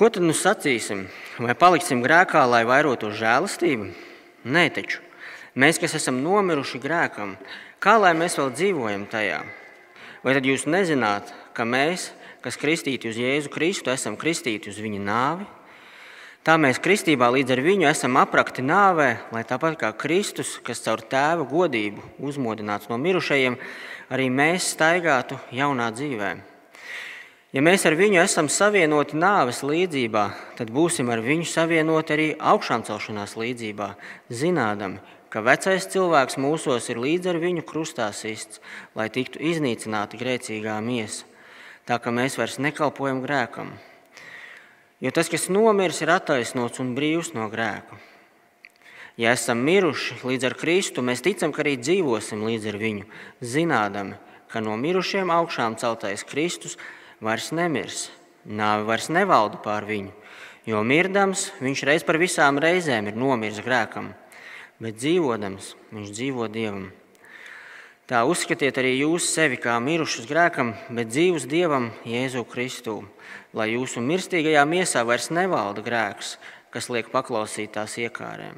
Ko 0.00 0.08
tad 0.08 0.24
nu 0.24 0.32
sacīsim? 0.32 1.02
Vai 1.44 1.52
paliksim 1.52 2.00
grēkā, 2.00 2.40
lai 2.48 2.62
vairotu 2.64 3.10
žēlastību? 3.12 3.90
Nē, 4.48 4.62
taču 4.72 5.02
mēs, 5.60 5.76
kas 5.76 5.92
esam 5.98 6.22
nomiruši 6.24 6.80
grēkam, 6.80 7.34
kā 7.84 7.98
lai 8.00 8.14
mēs 8.16 8.38
vēl 8.40 8.48
dzīvojam 8.54 9.04
tajā? 9.12 9.42
Vai 10.24 10.32
tad 10.38 10.48
jūs 10.48 10.64
nezināt, 10.64 11.28
ka 11.52 11.68
mēs, 11.68 12.14
kas 12.40 12.56
kristīti 12.56 13.12
uz 13.12 13.20
Jēzu 13.20 13.52
Kristu, 13.52 13.92
esam 13.92 14.16
kristīti 14.16 14.72
uz 14.72 14.80
viņa 14.80 15.04
nāvi? 15.04 15.48
Tā 16.48 16.56
mēs 16.56 16.80
kristībā 16.80 17.28
līdz 17.36 17.52
ar 17.52 17.60
viņu 17.68 17.90
esam 17.90 18.16
aprakti 18.16 18.64
nāvē, 18.64 19.10
lai 19.36 19.44
tāpat 19.44 19.76
kā 19.82 19.92
Kristus, 20.00 20.56
kas 20.64 20.80
caur 20.86 21.04
tēva 21.04 21.44
godību 21.44 22.24
uzmodināts 22.24 22.88
no 22.88 22.96
mirušajiem, 22.96 23.60
arī 24.08 24.32
mēs 24.32 24.72
staigātu 24.78 25.36
jaunā 25.52 25.92
dzīvēm. 25.92 26.40
Ja 27.50 27.64
mēs 27.66 27.82
ar 27.82 27.96
viņu 27.98 28.20
esam 28.22 28.46
savienoti 28.46 29.16
nāves 29.18 29.64
līdzībā, 29.66 30.22
tad 30.54 30.68
būsim 30.70 31.08
ar 31.10 31.18
viņu 31.18 31.48
savienoti 31.50 32.12
arī 32.14 32.26
augšām 32.38 32.84
celšanās 32.86 33.32
līdzībā, 33.34 33.88
zinādami, 34.30 35.00
ka 35.34 35.42
vecais 35.42 35.88
cilvēks 35.90 36.38
mūsos 36.38 36.86
ir 36.92 37.00
līdz 37.02 37.32
ar 37.32 37.40
viņu 37.42 37.64
krustā 37.66 38.06
sists, 38.14 38.60
lai 38.94 39.08
tiktu 39.10 39.42
iznīcināta 39.42 40.20
grēcīgā 40.20 40.76
miesa, 40.78 41.26
tā 41.90 41.98
ka 41.98 42.12
mēs 42.14 42.38
vairs 42.38 42.60
nekalpojam 42.62 43.18
grēkam. 43.24 43.74
Jo 45.02 45.10
tas, 45.10 45.26
kas 45.32 45.48
nomirs, 45.50 45.98
ir 46.06 46.14
attaisnots 46.14 46.78
un 46.78 46.94
brīvs 46.94 47.32
no 47.34 47.50
grēka. 47.50 47.98
Ja 49.18 49.34
esam 49.34 49.58
miruši 49.66 50.20
līdz 50.22 50.52
ar 50.52 50.58
Kristu, 50.60 51.02
mēs 51.02 51.26
ticam, 51.26 51.50
ka 51.50 51.66
arī 51.66 51.74
dzīvosim 51.82 52.46
līdz 52.46 52.70
ar 52.70 52.80
viņu, 52.86 53.10
zinādami, 53.42 54.22
ka 54.54 54.62
no 54.62 54.78
mirušiem 54.78 55.34
augšām 55.34 55.74
celtais 55.82 56.22
Kristus 56.22 56.78
ir 56.78 56.99
vairs 57.20 57.50
nemirs, 57.52 58.08
nāve 58.44 58.86
vairs 58.88 59.10
nevalda 59.12 59.60
pār 59.60 59.84
viņu, 59.88 60.12
jo 60.68 60.80
mirdams 60.84 61.50
viņš 61.60 61.84
reiz 61.88 62.06
par 62.06 62.20
visām 62.20 62.60
reizēm 62.62 63.10
ir 63.10 63.18
nomiris 63.20 63.60
grēkam, 63.64 64.14
bet 64.80 64.96
dzīvodams 64.96 65.74
viņš 65.92 66.14
dzīvo 66.16 66.48
Dievam. 66.52 66.88
Tā 68.10 68.24
uzskatiet 68.26 68.74
arī 68.80 68.96
jūs 68.96 69.28
sevi 69.30 69.60
kā 69.60 69.76
mirušus 69.78 70.26
grēkam, 70.26 70.72
bet 70.90 71.12
dzīvus 71.12 71.44
Dievam 71.46 71.92
Jēzu 72.08 72.42
Kristu, 72.48 72.96
lai 73.54 73.68
jūsu 73.76 74.02
mirstīgajā 74.02 74.64
miesā 74.66 75.04
vairs 75.06 75.28
nevalda 75.30 75.84
grēks, 75.86 76.34
kas 76.74 76.88
liek 76.90 77.12
paklausīt 77.12 77.76
tās 77.76 77.94
iekārēm. 78.02 78.56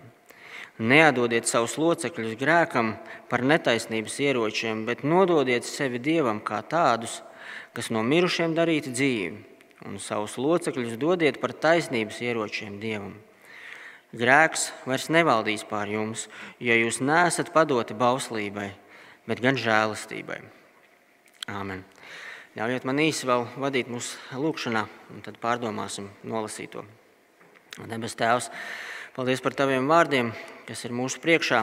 Neatdodiet 0.81 1.51
savus 1.51 1.77
locekļus 1.77 2.39
grēkam 2.41 2.95
par 3.29 3.45
netaisnības 3.45 4.17
ieročiem, 4.25 4.87
bet 4.89 5.05
nododiet 5.05 5.69
sevi 5.69 6.01
Dievam 6.01 6.41
kā 6.41 6.63
tādus, 6.65 7.21
kas 7.77 7.91
no 7.95 8.03
mirušiem 8.07 8.55
darīti 8.57 8.93
dzīvi, 8.93 9.43
un 9.89 9.99
savus 10.03 10.39
locekļus 10.41 10.99
dodiet 11.01 11.41
par 11.43 11.55
taisnības 11.57 12.21
ieročiem 12.25 12.79
Dievam. 12.83 13.17
Grēks 14.13 14.69
vairs 14.85 15.09
nevaldīs 15.09 15.65
pār 15.65 15.89
jums, 15.89 16.27
jo 16.61 16.75
jūs 16.77 17.01
neesat 17.01 17.49
padoti 17.55 17.97
bauslībai, 17.97 18.69
bet 19.25 19.41
gan 19.41 19.57
žēlastībai. 19.57 20.43
Āmen. 21.49 21.87
Ļaujiet 22.53 22.85
man 22.85 23.01
īsi 23.01 23.25
vēl 23.25 23.47
vadīt 23.57 23.89
mūsu 23.89 24.37
lūgšanā, 24.37 24.83
un 25.15 25.25
tad 25.25 25.39
pārdomāsim 25.41 26.11
nolasīto. 26.29 26.85
Debes 27.89 28.13
Tēvs, 28.21 28.51
paldies 29.17 29.41
par 29.41 29.57
Taviem 29.57 29.89
vārdiem, 29.89 30.35
kas 30.69 30.85
ir 30.85 30.93
mūsu 30.93 31.23
priekšā. 31.25 31.63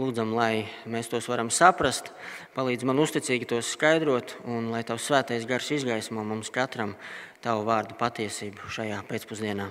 Lūdzam, 0.00 0.32
lai 0.32 0.64
mēs 0.88 1.12
tos 1.12 1.28
varam 1.28 1.52
saprast, 1.52 2.08
palīdz 2.56 2.86
man 2.88 3.00
uzticīgi 3.02 3.48
tos 3.48 3.72
skaidrot, 3.76 4.36
un 4.44 4.70
lai 4.72 4.82
Tavs 4.86 5.08
svētais 5.08 5.46
gars 5.48 5.70
izgaismo 5.74 6.24
mums 6.26 6.52
katram 6.52 6.96
Tavu 7.42 7.64
vārdu 7.66 7.96
patiesību 7.98 8.68
šajā 8.70 9.00
pēcpusdienā. 9.08 9.66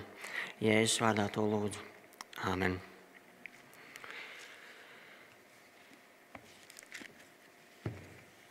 Jēzus 0.60 1.00
vārdā 1.00 1.30
to 1.32 1.46
lūdzu. 1.48 1.80
Āmen. 2.52 2.76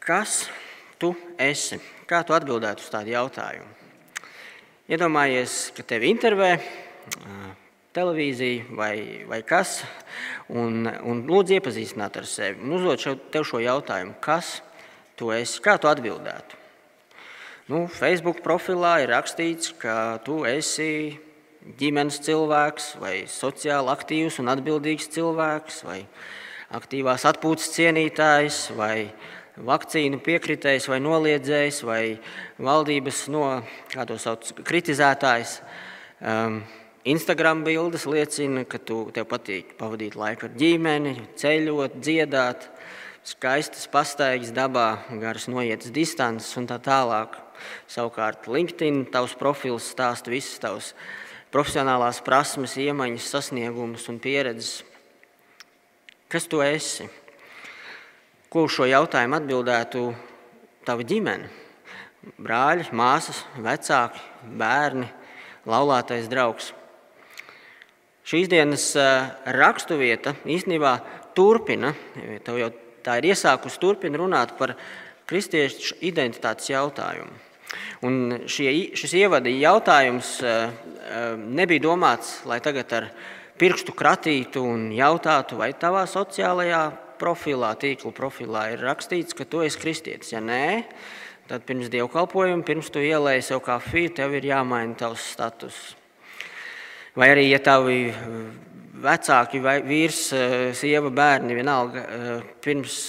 Kas 0.00 0.46
tu 0.96 1.12
esi? 1.36 1.76
Kā 2.08 2.22
tu 2.24 2.32
atbildētu 2.32 2.80
uz 2.80 2.88
tādu 2.90 3.12
jautājumu? 3.12 3.68
Iedomājies, 4.90 5.68
ka 5.76 5.84
tevi 5.86 6.08
intervē 6.10 6.54
televīzija 7.94 8.72
vai, 8.78 8.94
vai 9.28 9.42
kas, 9.46 9.82
un, 10.50 10.86
un 11.06 11.22
lūdzu 11.28 11.56
iepazīstināt 11.58 12.18
ar 12.20 12.26
sevi. 12.28 12.62
Un 12.64 12.78
uzdot 12.78 13.02
šo, 13.02 13.14
tev 13.32 13.46
šo 13.48 13.62
jautājumu, 13.62 14.16
kas 14.22 14.58
tu 15.18 15.30
esi, 15.34 15.60
kā 15.62 15.76
tu 15.80 15.90
atbildētu. 15.90 16.58
Nu, 17.70 17.84
Facebook 17.86 18.40
profilā 18.42 18.96
ir 19.04 19.12
rakstīts, 19.14 19.70
ka 19.78 20.18
tu 20.26 20.40
esi 20.48 21.20
ģimenes 21.78 22.18
cilvēks, 22.24 22.94
vai 22.98 23.14
sociāli 23.30 23.92
aktīvs 23.92 24.40
un 24.42 24.50
atbildīgs 24.50 25.10
cilvēks, 25.14 25.84
vai 25.86 26.00
aktīvās 26.74 27.26
atpūtas 27.30 27.70
cienītājs, 27.76 28.64
vai 28.78 29.10
vakcīnu 29.60 30.18
piekritējs 30.24 30.88
vai 30.90 30.98
noliedzējs, 31.04 31.82
vai 31.86 32.02
valdības 32.58 33.26
no, 33.30 33.44
kā 33.92 34.06
to 34.08 34.18
sauc, 34.18 34.50
kritizētājs. 34.66 35.58
Um, 36.20 36.62
Instagram 37.04 37.62
bildes 37.64 38.04
liecina, 38.04 38.66
ka 38.68 38.76
tu, 38.76 39.06
tev 39.16 39.24
patīk 39.24 39.72
pavadīt 39.78 40.18
laiku 40.20 40.50
ar 40.50 40.56
ģimeni, 40.60 41.14
ceļot, 41.40 41.94
dziedāt, 41.96 42.66
skaistas 43.24 43.86
pastaigas 43.88 44.50
dabā, 44.52 45.06
garas 45.22 45.46
noietas 45.48 45.94
distances 45.96 46.52
un 46.60 46.66
tā 46.68 46.76
tālāk. 46.76 47.38
Savukārt 47.88 48.44
LinkedIn 48.52 49.06
tavs 49.12 49.32
profils 49.36 49.86
stāsta 49.94 50.28
visas 50.32 50.60
tavas 50.60 50.90
profesionālās 51.50 52.20
prasmes, 52.24 52.76
iemaņas, 52.76 53.30
sasniegumus 53.32 54.04
un 54.12 54.18
pieredzes. 54.20 54.82
Kas 56.28 56.44
tu 56.46 56.60
esi? 56.60 57.08
Ko 58.52 58.66
uz 58.68 58.76
šo 58.76 58.84
jautājumu 58.90 59.38
atbildētu 59.38 60.02
tava 60.84 61.08
ģimene? 61.08 61.48
Brāļi, 62.36 62.90
māsas, 62.92 63.40
vecāki, 63.56 64.20
bērni, 64.60 65.08
laulātais 65.64 66.28
draugs. 66.28 66.74
Šīs 68.30 68.46
dienas 68.46 68.84
raksturvieta 69.50 70.36
īstenībā 70.46 70.92
turpina, 71.34 71.88
jau 72.46 72.68
tā 73.02 73.16
ir 73.18 73.32
iesākusi 73.32 73.80
turpina 73.82 74.20
runāt 74.20 74.52
par 74.54 74.76
kristiešu 75.26 75.96
identitātes 76.06 76.70
jautājumu. 76.70 77.32
Un 78.06 78.46
šie, 78.46 78.94
šis 78.94 79.16
ievada 79.18 79.50
jautājums 79.50 80.36
nebija 81.42 81.82
domāts, 81.88 82.36
lai 82.46 82.60
tagad 82.62 82.94
ar 83.00 83.10
pirkstu 83.58 83.98
kratītu 83.98 84.62
un 84.62 84.88
jautātu, 84.94 85.58
vai 85.58 85.72
tavā 85.74 86.06
sociālajā 86.06 86.86
profilā, 87.18 87.74
tīkla 87.82 88.14
profilā 88.14 88.68
ir 88.76 88.86
rakstīts, 88.86 89.34
ka 89.34 89.42
tu 89.42 89.66
esi 89.66 89.82
kristietis. 89.82 90.30
Ja 90.36 90.40
nē, 90.44 90.84
tad 91.50 91.66
pirms 91.66 91.90
dievkalpojuma, 91.90 92.62
pirms 92.62 92.94
tu 92.94 93.02
ielēji 93.02 93.50
sev 93.50 93.66
kafiju, 93.66 94.14
tev 94.22 94.38
ir 94.38 94.52
jāmaina 94.54 94.94
tavs 95.02 95.32
status. 95.34 95.88
Vai 97.18 97.32
arī, 97.32 97.48
ja 97.50 97.58
tavi 97.58 98.04
eh, 98.06 98.28
vecāki, 99.02 99.58
vai 99.62 99.80
vīrs, 99.82 100.20
eh, 100.36 100.52
sieva, 100.78 101.10
bērni, 101.10 101.56
vienalga, 101.58 102.04
eh, 102.04 102.44
pirms, 102.62 103.00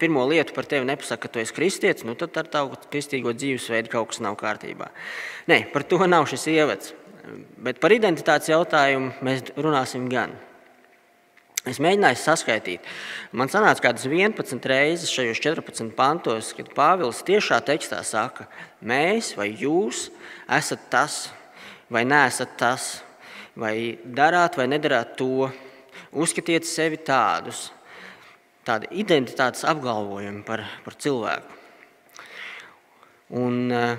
pirmo 0.00 0.24
lietu 0.26 0.56
par 0.56 0.66
tevi 0.66 0.88
nepasaka, 0.88 1.22
ka 1.22 1.30
tu 1.32 1.42
esi 1.42 1.54
kristietis, 1.54 2.06
nu 2.06 2.16
tad 2.18 2.34
ar 2.40 2.50
tavu 2.50 2.74
kristīgo 2.90 3.30
dzīvesveidu 3.36 3.92
kaut 3.92 4.10
kas 4.10 4.20
nav 4.24 4.34
kārtībā. 4.40 4.90
Nē, 5.46 5.60
par 5.72 5.86
to 5.86 6.02
nav 6.10 6.26
šis 6.26 6.48
ievads. 6.50 6.92
Bet 7.62 7.78
par 7.78 7.94
identitātes 7.94 8.50
jautājumu 8.50 9.12
mēs 9.22 9.52
runāsim 9.54 10.08
gan. 10.10 10.34
Es 11.68 11.78
mēģināju 11.82 12.18
saskaitīt. 12.18 12.86
Man 13.36 13.50
sanāca 13.52 13.84
kādas 13.84 14.06
11 14.08 14.66
reizes 14.66 15.12
šajos 15.12 15.42
14 15.44 15.92
pantos, 15.94 16.54
kad 16.56 16.70
Pāvils 16.74 17.20
tiešā 17.26 17.60
tekstā 17.66 18.00
saka, 18.02 18.48
mēs 18.80 19.34
vai 19.36 19.52
jūs 19.52 20.08
esat 20.48 20.88
tas 20.90 21.26
vai 21.92 22.06
neesat 22.08 22.56
tas 22.60 22.96
vai 23.58 23.98
darāt 24.04 24.56
vai 24.58 24.68
nedarāt 24.70 25.16
to, 25.18 25.48
uzskatiet 26.14 26.66
sevi 26.66 27.00
tādus, 27.02 27.68
tādi 28.66 28.90
identitātes 29.00 29.64
apgalvojumi 29.68 30.44
par, 30.46 30.62
par 30.84 30.96
cilvēku. 31.00 31.56
Un, 33.38 33.72
eh, 33.72 33.96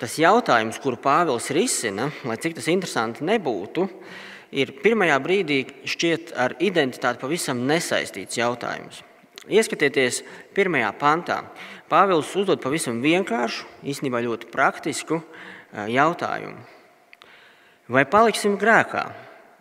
tas 0.00 0.18
jautājums, 0.20 0.78
kuru 0.80 1.00
Pāvils 1.00 1.50
risina, 1.52 2.10
lai 2.24 2.38
cik 2.40 2.56
tas 2.56 2.70
interesanti 2.72 3.26
nebūtu, 3.26 3.88
ir 4.54 4.72
pirmajā 4.84 5.18
brīdī 5.20 5.58
šķiet 5.84 6.32
ar 6.38 6.54
identitāti 6.62 7.20
pavisam 7.20 7.66
nesaistīts 7.68 8.38
jautājums. 8.38 9.02
Ieskatieties 9.44 10.22
pirmajā 10.56 10.92
pantā. 10.96 11.42
Pāvils 11.90 12.30
uzdod 12.38 12.62
pavisam 12.64 13.02
vienkāršu, 13.04 13.66
īstenībā 13.84 14.22
ļoti 14.24 14.48
praktisku 14.52 15.20
eh, 15.20 15.90
jautājumu. 15.98 16.73
Vai 17.84 18.06
paliksim 18.08 18.54
grēkā, 18.56 19.02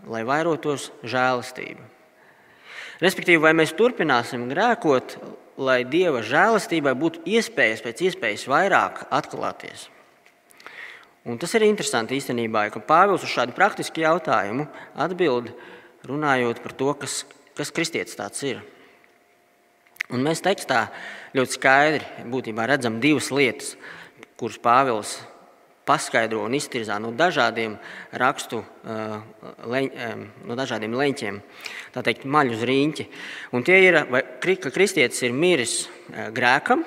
lai 0.08 0.22
vairotos 0.24 0.92
žēlastība? 1.04 1.84
Respektīvi, 3.04 3.42
vai 3.44 3.52
mēs 3.58 3.74
turpināsim 3.76 4.46
grēkot, 4.48 5.18
lai 5.60 5.82
Dieva 5.84 6.22
žēlastībai 6.24 6.94
būtu 6.96 7.26
iespējas 7.28 7.84
pēc 7.84 8.04
iespējas 8.08 8.46
vairāk 8.48 9.02
atklāties? 9.12 9.90
Un 11.28 11.36
tas 11.40 11.52
ir 11.56 11.66
interesanti 11.68 12.16
īstenībā, 12.16 12.70
ka 12.72 12.80
Pāvils 12.84 13.26
uz 13.28 13.32
šādu 13.32 13.56
praktisku 13.56 14.00
jautājumu 14.04 14.70
atbild 14.96 15.52
runājot 16.08 16.64
par 16.64 16.78
to, 16.80 16.90
kas, 17.04 17.22
kas 17.60 17.76
kristietis 17.76 18.16
tāds 18.20 18.40
ir. 18.48 18.64
Un 20.16 20.24
mēs 20.24 20.44
tekstā 20.44 20.86
ļoti 21.36 21.60
skaidri 21.60 22.28
būtībā 22.32 22.72
redzam 22.72 23.02
divas 23.04 23.32
lietas, 23.36 23.76
kuras 24.40 24.60
Pāvils 24.64 25.18
paskaidro 25.88 26.44
un 26.46 26.56
iztirzā 26.56 26.96
no 27.02 27.12
dažādiem 27.16 27.76
rakstu, 28.20 28.62
leņ, 29.68 29.90
no 30.48 30.58
dažādiem 30.58 30.96
leņķiem, 30.96 31.40
tā 31.96 32.04
teikt, 32.06 32.24
maļu 32.24 32.56
uz 32.56 32.64
rīņķi. 32.70 33.08
Un 33.56 33.66
tie 33.68 33.80
ir, 33.90 34.00
ka 34.40 34.72
kristietis 34.72 35.24
ir 35.28 35.36
miris 35.36 35.76
grēkam 36.36 36.86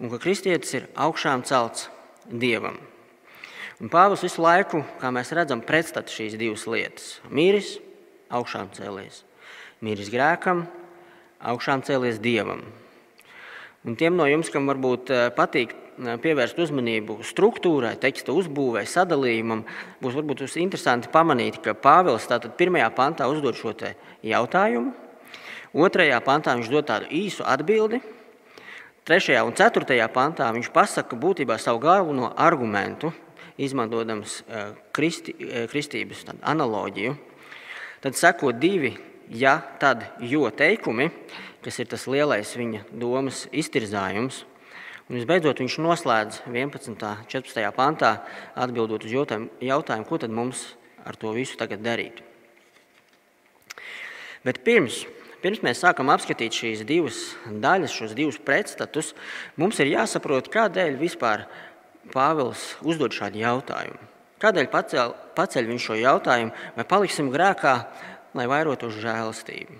un 0.00 0.10
ka 0.10 0.18
kristietis 0.22 0.74
ir 0.74 0.88
augšām 0.98 1.44
celts 1.46 1.88
dievam. 2.26 2.80
Un 3.82 3.90
Pāvils 3.90 4.22
visu 4.22 4.42
laiku, 4.42 4.84
kā 5.00 5.10
mēs 5.14 5.32
redzam, 5.34 5.62
pretstata 5.62 6.10
šīs 6.10 6.38
divas 6.38 6.66
lietas. 6.70 7.18
Mīris, 7.30 7.76
augšām 8.34 8.70
cēlies. 8.74 9.22
Mīris 9.84 10.10
grēkam, 10.12 10.64
augšām 11.42 11.82
cēlies 11.86 12.20
dievam. 12.22 12.62
Un 13.84 13.98
tiem 14.00 14.14
no 14.16 14.24
jums, 14.30 14.48
kam 14.48 14.70
varbūt 14.70 15.10
patīk 15.36 15.74
pievērst 15.98 16.58
uzmanību 16.58 17.20
struktūrai, 17.26 17.94
teksta 18.00 18.34
uzbūvē, 18.34 18.84
sadalījumam, 18.88 19.64
būs 20.02 20.16
varbūt 20.18 20.44
interesanti 20.60 21.10
pamanīt, 21.12 21.60
ka 21.62 21.74
Pāvils 21.74 22.28
tātad 22.30 22.56
pirmajā 22.58 22.90
pantā 22.96 23.28
uzdod 23.30 23.58
šo 23.58 23.74
jautājumu, 24.22 24.92
otrajā 25.74 26.20
pantā 26.24 26.54
viņš 26.56 26.70
dod 26.70 26.86
tādu 26.86 27.10
īsu 27.10 27.46
atbildi, 27.46 28.00
trešajā 29.04 29.44
un 29.44 29.54
ceturtajā 29.54 30.08
pantā 30.08 30.50
viņš 30.54 30.70
pasaka 30.72 31.16
būtībā 31.16 31.58
savu 31.58 31.82
galveno 31.82 32.32
argumentu, 32.36 33.12
izmantojams 33.58 34.42
kristi, 34.92 35.34
kristības 35.70 36.24
analoģiju. 36.42 37.14
Tad 38.02 38.16
seko 38.18 38.50
divi 38.52 38.96
ja, 39.30 39.60
tad, 39.80 40.04
jo 40.20 40.48
teikumi, 40.50 41.10
kas 41.64 41.78
ir 41.80 41.88
tas 41.88 42.06
lielais 42.10 42.50
viņa 42.56 42.84
domas 42.92 43.46
iztirzājums. 43.52 44.44
Un 45.04 45.18
visbeidzot, 45.18 45.60
viņš 45.60 45.74
noslēdz 45.84 46.38
11. 46.48 46.88
un 46.94 46.96
14. 47.28 47.64
pantā, 47.76 48.14
atbildot 48.56 49.04
uz 49.04 49.12
jautājumu, 49.12 50.06
ko 50.08 50.20
tad 50.20 50.32
mums 50.32 50.70
ar 51.04 51.18
to 51.20 51.34
visu 51.36 51.58
tagad 51.60 51.84
darīt. 51.84 52.22
Bet 54.44 54.62
pirms, 54.64 55.02
pirms 55.44 55.60
mēs 55.64 55.84
sākam 55.84 56.08
apskatīt 56.12 56.56
šīs 56.56 56.86
divas 56.88 57.20
daļas, 57.44 57.92
šos 57.92 58.16
divus 58.16 58.40
pretstatus, 58.40 59.12
mums 59.60 59.80
ir 59.84 59.92
jāsaprot, 59.92 60.48
kādēļ 60.52 60.98
vispār 61.00 61.46
Pāvils 62.12 62.74
uzdod 62.84 63.14
šādu 63.16 63.40
jautājumu. 63.40 64.10
Kādēļ 64.40 64.66
pacēl, 64.68 65.14
paceļ 65.36 65.70
viņš 65.70 65.86
šo 65.88 65.94
jautājumu, 65.96 66.52
vai 66.76 66.84
paliksim 66.84 67.30
grēkā, 67.32 67.76
lai 68.36 68.44
vairotos 68.50 68.98
žēlastību? 69.00 69.78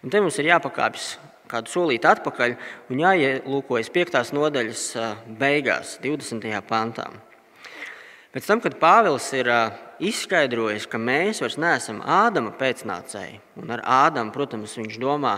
Un 0.00 0.12
te 0.12 0.20
mums 0.20 0.38
ir 0.40 0.48
jāpakāpjas 0.48 1.10
kādu 1.52 1.72
solīti 1.72 2.08
atpakaļ 2.08 2.56
un 2.92 3.04
jāielūkojas 3.04 3.92
5. 3.92 4.22
nodaļas 4.36 4.86
beigās, 5.38 5.98
20. 6.02 6.48
pantā. 6.68 7.10
Pēc 8.32 8.46
tam, 8.48 8.62
kad 8.64 8.78
Pāvils 8.80 9.26
ir 9.36 9.48
izskaidrojis, 10.00 10.86
ka 10.88 10.96
mēs 10.96 11.42
vairs 11.44 11.58
neesam 11.60 11.98
Ādama 12.00 12.54
pēcnācēji, 12.56 13.36
un 13.60 13.72
ar 13.74 13.82
Ādamu, 13.84 14.32
protams, 14.32 14.72
viņš 14.80 14.96
domā 15.02 15.34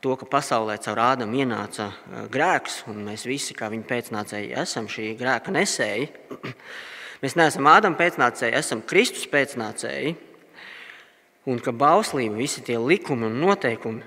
to, 0.00 0.14
ka 0.16 0.28
pasaulē 0.32 0.78
caur 0.80 1.02
Ādamu 1.10 1.42
ienāca 1.42 1.90
grēks, 2.32 2.86
un 2.88 3.02
mēs 3.10 3.26
visi, 3.28 3.52
kā 3.58 3.68
viņa 3.72 3.84
pēcnācēji, 3.90 4.54
esam 4.62 4.88
šī 4.88 5.10
grēka 5.20 5.52
nesēji. 5.52 6.08
Mēs 7.22 7.36
neesam 7.36 7.68
Ādama 7.68 7.96
pēcnācēji, 8.00 8.56
esam 8.58 8.82
Kristus 8.88 9.28
pēcnācēji, 9.32 10.16
un 11.52 11.60
ka 11.64 11.72
bauslība, 11.76 12.36
visi 12.40 12.64
tie 12.64 12.76
likumi 12.80 13.28
un 13.28 13.38
noteikumi 13.44 14.04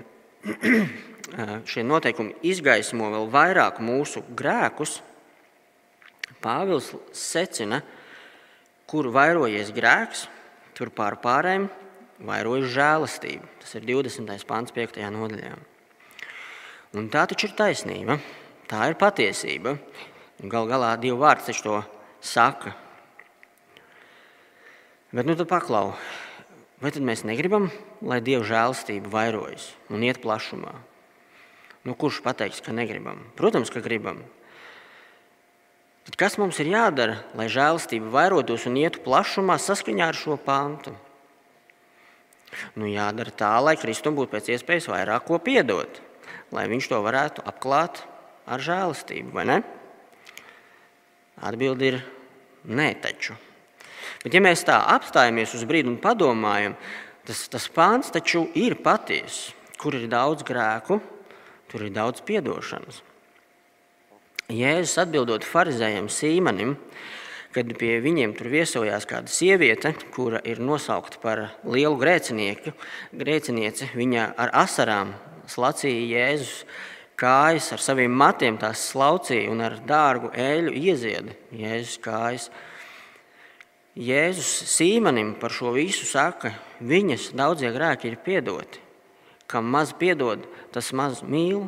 šie 1.70 1.84
noteikumi 1.86 2.36
izgaismo 2.48 3.12
vēl 3.14 3.30
vairāk 3.34 3.80
mūsu 3.84 4.24
grēkus, 4.36 5.00
Pāvils 6.40 6.94
secina, 7.12 7.82
kur 8.88 9.10
vairojies 9.12 9.74
grēks, 9.76 10.28
tur 10.78 10.92
pār 10.96 11.18
pārējiem 11.20 11.66
vairojas 12.24 12.72
žēlastība. 12.72 13.50
Tas 13.60 13.76
ir 13.76 13.88
20. 13.90 14.46
pāns, 14.48 14.72
5. 14.76 15.02
nodaļā. 15.16 15.56
Un 16.96 17.10
tā 17.12 17.26
taču 17.30 17.50
ir 17.50 17.58
taisnība, 17.60 18.18
tā 18.72 18.88
ir 18.90 18.98
patiesība. 19.00 19.76
Galu 20.40 20.72
galā 20.72 20.94
divi 21.02 21.20
vārdi 21.20 21.50
taču 21.50 21.66
to 21.66 21.80
saka. 22.24 22.72
Bet 25.12 25.28
nu 25.28 25.36
tad 25.36 25.50
paklau, 25.52 25.92
vai 26.80 26.94
tad 26.96 27.04
mēs 27.04 27.26
negribam, 27.28 27.68
lai 28.06 28.22
Dieva 28.24 28.46
žēlastība 28.48 29.12
vairojas 29.12 29.74
un 29.92 30.06
iet 30.06 30.22
plašumā? 30.24 30.78
Nu, 31.90 31.96
kurš 31.98 32.20
pateiks, 32.22 32.62
ka 32.62 32.70
negribam? 32.70 33.24
Protams, 33.34 33.72
ka 33.74 33.82
gribam. 33.82 34.22
Tad 36.06 36.18
kas 36.22 36.36
mums 36.38 36.60
ir 36.62 36.70
jādara, 36.70 37.16
lai 37.34 37.48
žēlastība 37.50 38.12
vairotos 38.14 38.68
un 38.70 38.78
ietu 38.78 39.02
plašumā 39.02 39.56
saskaņā 39.58 40.12
ar 40.12 40.20
šo 40.20 40.38
pāntu? 40.38 40.94
Nu, 42.78 42.86
jādara 42.86 43.34
tā, 43.34 43.50
lai 43.62 43.74
Kristum 43.82 44.14
būtu 44.18 44.36
pēc 44.36 44.54
iespējas 44.54 44.90
vairāk 44.94 45.26
ko 45.26 45.42
piedot, 45.42 45.98
lai 46.54 46.70
viņš 46.70 46.94
to 46.94 47.02
varētu 47.02 47.50
apklāt 47.50 48.04
ar 48.46 48.62
žēlastību, 48.62 49.34
vai 49.34 49.50
ne? 49.50 49.60
Atbilde 51.42 51.90
ir 51.90 52.02
nē, 52.70 52.92
taču. 53.02 53.34
Bet, 54.22 54.34
ja 54.34 54.46
mēs 54.46 54.62
tā 54.68 54.78
apstājamies 54.94 55.58
uz 55.58 55.66
brīdi 55.66 55.90
un 55.90 56.02
padomājam, 56.02 56.78
tas, 57.26 57.48
tas 57.50 57.66
pāns 57.74 58.14
taču 58.14 58.46
ir 58.54 58.78
patiesa, 58.78 59.56
kur 59.82 59.98
ir 59.98 60.06
daudz 60.12 60.46
grēku, 60.46 61.02
Tur 61.70 61.86
ir 61.86 61.94
daudz 61.94 62.24
atdošanas. 62.26 63.04
Jēzus 64.50 64.98
atbildot 65.04 65.46
farizējam 65.46 66.08
Sīmanim, 66.10 66.74
kad 67.54 67.70
pie 67.78 68.00
viņiem 68.02 68.34
tur 68.38 68.50
viesojās 68.50 69.06
kāda 69.10 69.30
sieviete, 69.30 69.92
kura 70.16 70.42
ir 70.42 70.58
nosaukta 70.58 71.22
par 71.22 71.42
lielu 71.62 71.98
grēcinieci, 72.02 73.92
viņa 73.94 74.24
ar 74.38 74.54
asarām 74.64 75.14
slacīja 75.50 76.08
Jēzus 76.16 76.66
kājas, 77.20 77.70
ar 77.76 77.84
saviem 77.84 78.18
matiem 78.18 78.58
tās 78.58 78.88
slaucīja 78.90 79.54
un 79.54 79.62
ar 79.66 79.78
dārgu 79.86 80.34
eļu 80.34 80.74
iezieda 80.74 81.38
Jēzus 81.54 82.02
kājas. 82.02 82.50
Jēzus 84.00 84.50
Sīmanim 84.74 85.36
par 85.38 85.54
šo 85.54 85.78
visu 85.78 86.10
saka, 86.10 86.56
viņas 86.82 87.34
daudzie 87.38 87.70
grēki 87.76 88.10
ir 88.10 88.22
piedoti. 88.26 88.89
Kam 89.50 89.70
maz 89.74 89.96
piedod, 89.98 90.44
tas 90.74 90.92
maz 90.94 91.24
mīl. 91.26 91.66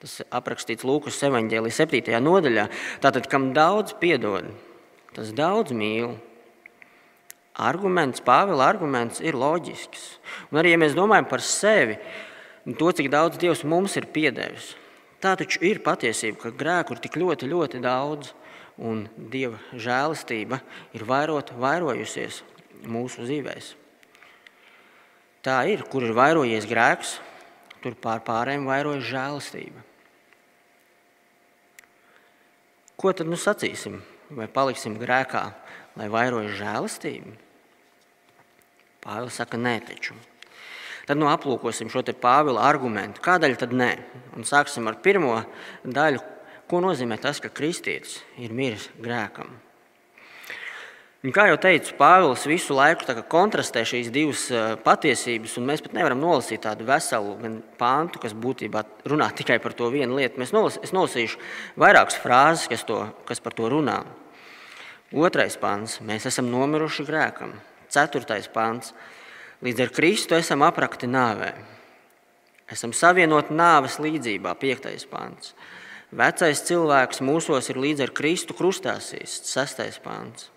Tas 0.00 0.18
aprakstīts 0.32 0.84
Lūkas 0.84 1.20
evanģēlī 1.24 1.72
7. 1.72 2.12
nodaļā. 2.20 2.68
Tātad, 3.04 3.28
kam 3.32 3.52
daudz 3.56 3.94
piedod, 4.00 4.50
tas 5.16 5.32
daudz 5.36 5.72
mīl. 5.76 6.16
Arguments, 7.54 8.20
Pāvila 8.24 8.66
arguments 8.66 9.20
ir 9.22 9.36
loģisks. 9.38 10.16
Un 10.50 10.58
arī, 10.60 10.72
ja 10.74 10.80
mēs 10.80 10.96
domājam 10.96 11.28
par 11.30 11.44
sevi, 11.44 12.00
to, 12.66 12.90
cik 12.90 13.12
daudz 13.12 13.38
Dievs 13.38 13.62
mums 13.68 13.94
ir 14.00 14.08
piedevis, 14.10 14.72
tā 15.22 15.36
taču 15.38 15.62
ir 15.64 15.80
patiesība, 15.84 16.40
ka 16.42 16.52
grēku 16.58 16.96
ir 16.96 17.04
tik 17.04 17.20
ļoti, 17.20 17.52
ļoti 17.52 17.84
daudz, 17.84 18.32
un 18.82 19.06
Dieva 19.14 19.60
žēlastība 19.70 20.58
ir 20.96 21.06
vairot, 21.06 21.54
vairojusies 21.60 22.42
mūsu 22.90 23.28
dzīvēm. 23.28 23.83
Tā 25.44 25.58
ir, 25.68 25.82
kur 25.92 26.06
ir 26.06 26.14
vairojies 26.16 26.64
grēks, 26.64 27.18
tur 27.84 27.96
pār 28.00 28.22
pārējiem 28.24 28.64
vairojas 28.64 29.04
žēlastība. 29.10 29.82
Ko 32.96 33.12
tad 33.12 33.28
nu 33.28 33.36
sacīsim? 33.36 33.98
Vai 34.32 34.46
paliksim 34.48 34.94
grēkā, 34.96 35.42
lai 36.00 36.06
vairojas 36.08 36.56
žēlastība? 36.56 37.34
Pāvils 39.04 39.36
saka, 39.36 39.60
nē, 39.60 39.74
taču. 39.84 40.16
Tad 41.04 41.20
nu 41.20 41.28
aplūkosim 41.28 41.90
šo 41.92 42.00
Pāvila 42.16 42.64
argumentu. 42.64 43.20
Kādēļ 43.20 43.58
tad 43.60 43.76
nē? 43.76 43.90
Un 44.38 44.48
sāksim 44.48 44.88
ar 44.88 44.96
pirmo 45.04 45.42
daļu. 45.84 46.24
Ko 46.64 46.80
nozīmē 46.80 47.20
tas, 47.20 47.42
ka 47.44 47.52
kristietis 47.52 48.22
ir 48.40 48.56
miris 48.56 48.88
grēkam? 48.96 49.52
Un, 51.24 51.32
kā 51.32 51.46
jau 51.48 51.56
teicu, 51.56 51.94
Pāvils 51.96 52.42
visu 52.44 52.74
laiku 52.76 53.06
kontrastē 53.32 53.80
šīs 53.88 54.10
divas 54.12 54.42
patiesības, 54.84 55.54
un 55.56 55.70
mēs 55.70 55.80
pat 55.80 55.94
nevaram 55.96 56.20
nolasīt 56.20 56.66
tādu 56.66 56.84
veselu 56.84 57.38
pāntu, 57.80 58.20
kas 58.20 58.34
būtībā 58.36 58.82
runā 59.08 59.30
tikai 59.38 59.56
par 59.64 59.72
to 59.72 59.88
vienu 59.88 60.18
lietu. 60.18 60.36
Mēs 60.42 60.52
nolas, 60.52 60.76
es 60.84 60.92
nolasīšu 60.92 61.40
vairākas 61.80 62.20
frāzes, 62.20 62.68
kas, 62.68 62.84
to, 62.84 63.00
kas 63.24 63.40
par 63.40 63.56
to 63.56 63.72
runā. 63.72 64.02
Otrais 65.16 65.56
pāns- 65.56 65.96
mēs 66.08 66.28
esam 66.28 66.50
nomiruši 66.52 67.08
grēkam. 67.08 67.56
Ceturtais 67.88 68.50
pāns- 68.52 68.92
līdz 69.64 69.80
ar 69.80 69.94
Kristu 69.96 70.36
esam 70.36 70.60
aprakti 70.60 71.08
nāvē. 71.08 71.54
Esam 72.68 72.92
savienoti 72.92 73.56
nāves 73.56 73.96
līdzībā. 73.96 74.52
Piektais 74.60 75.08
pāns 75.08 75.54
Vecais 76.14 76.60
cilvēks 76.62 77.18
mūsos 77.24 77.70
ir 77.70 77.76
līdz 77.76 78.02
ar 78.02 78.10
Kristu 78.14 78.54
krustāsies, 78.54 79.40
6. 79.42 79.98
pāns. 79.98 80.53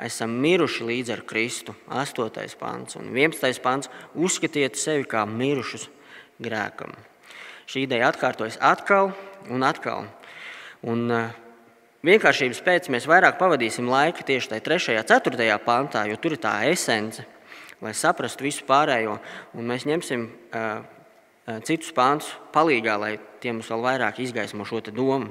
Esam 0.00 0.32
miruši 0.40 0.86
līdz 0.88 1.12
ar 1.12 1.22
Kristu, 1.28 1.74
8. 1.92 2.56
pāns 2.60 2.96
un 2.96 3.10
11. 3.12 3.60
pāns. 3.60 3.90
Uzskatiet 4.14 4.78
sevi 4.80 5.04
kā 5.04 5.26
mirušus 5.28 5.88
grēkam. 6.40 6.94
Šī 7.68 7.84
ideja 7.84 8.08
atkārtojas 8.08 8.56
atkal 8.60 9.12
un 9.52 9.64
atkal. 9.68 10.08
Un, 10.82 11.04
uh, 11.10 11.38
Vienkāršības 12.02 12.58
pēc 12.66 12.88
mēs 12.90 13.04
vairāk 13.06 13.36
pavadīsim 13.38 13.86
laika 13.86 14.24
tieši 14.26 14.48
tajā 14.50 14.62
3. 14.66 14.96
un 14.98 15.06
4. 15.06 15.58
pantā, 15.62 16.00
jo 16.10 16.16
tur 16.18 16.34
ir 16.34 16.40
tā 16.42 16.56
esence, 16.66 17.22
lai 17.78 17.92
saprastu 17.94 18.42
visu 18.42 18.64
pārējo. 18.66 19.20
Un 19.54 19.68
mēs 19.70 19.86
ņemsim 19.86 20.24
uh, 20.26 20.82
citus 21.62 21.92
pāntus 21.94 22.32
palīdzīgā, 22.50 22.96
lai 22.98 23.12
tie 23.38 23.54
mums 23.54 23.70
vēl 23.70 23.86
vairāk 23.86 24.18
izgaismo 24.18 24.66
šo 24.66 24.82
domu. 24.90 25.30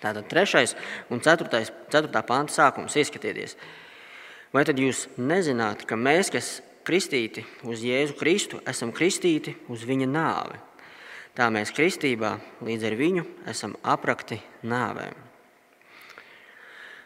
Tātad 0.00 0.30
3. 0.30 0.64
un 1.12 1.20
4. 1.20 1.62
4. 1.92 2.24
pānta 2.24 2.56
sākums 2.56 2.96
ieskatieties. 2.96 3.56
Vai 4.50 4.64
tad 4.66 4.80
jūs 4.80 5.04
nezināt, 5.20 5.84
ka 5.86 5.98
mēs, 6.00 6.32
kas 6.32 6.58
kristīti 6.88 7.44
uz 7.68 7.84
Jēzu 7.84 8.16
Kristu, 8.18 8.62
esam 8.66 8.94
kristīti 8.96 9.54
uz 9.70 9.84
viņa 9.86 10.08
nāvi? 10.10 10.58
Tā 11.36 11.46
mēs 11.52 11.70
kristībā 11.76 12.32
līdz 12.66 12.86
ar 12.88 12.96
viņu 12.98 13.26
esam 13.52 13.76
aprakti 13.86 14.40
nāvēm. 14.66 15.14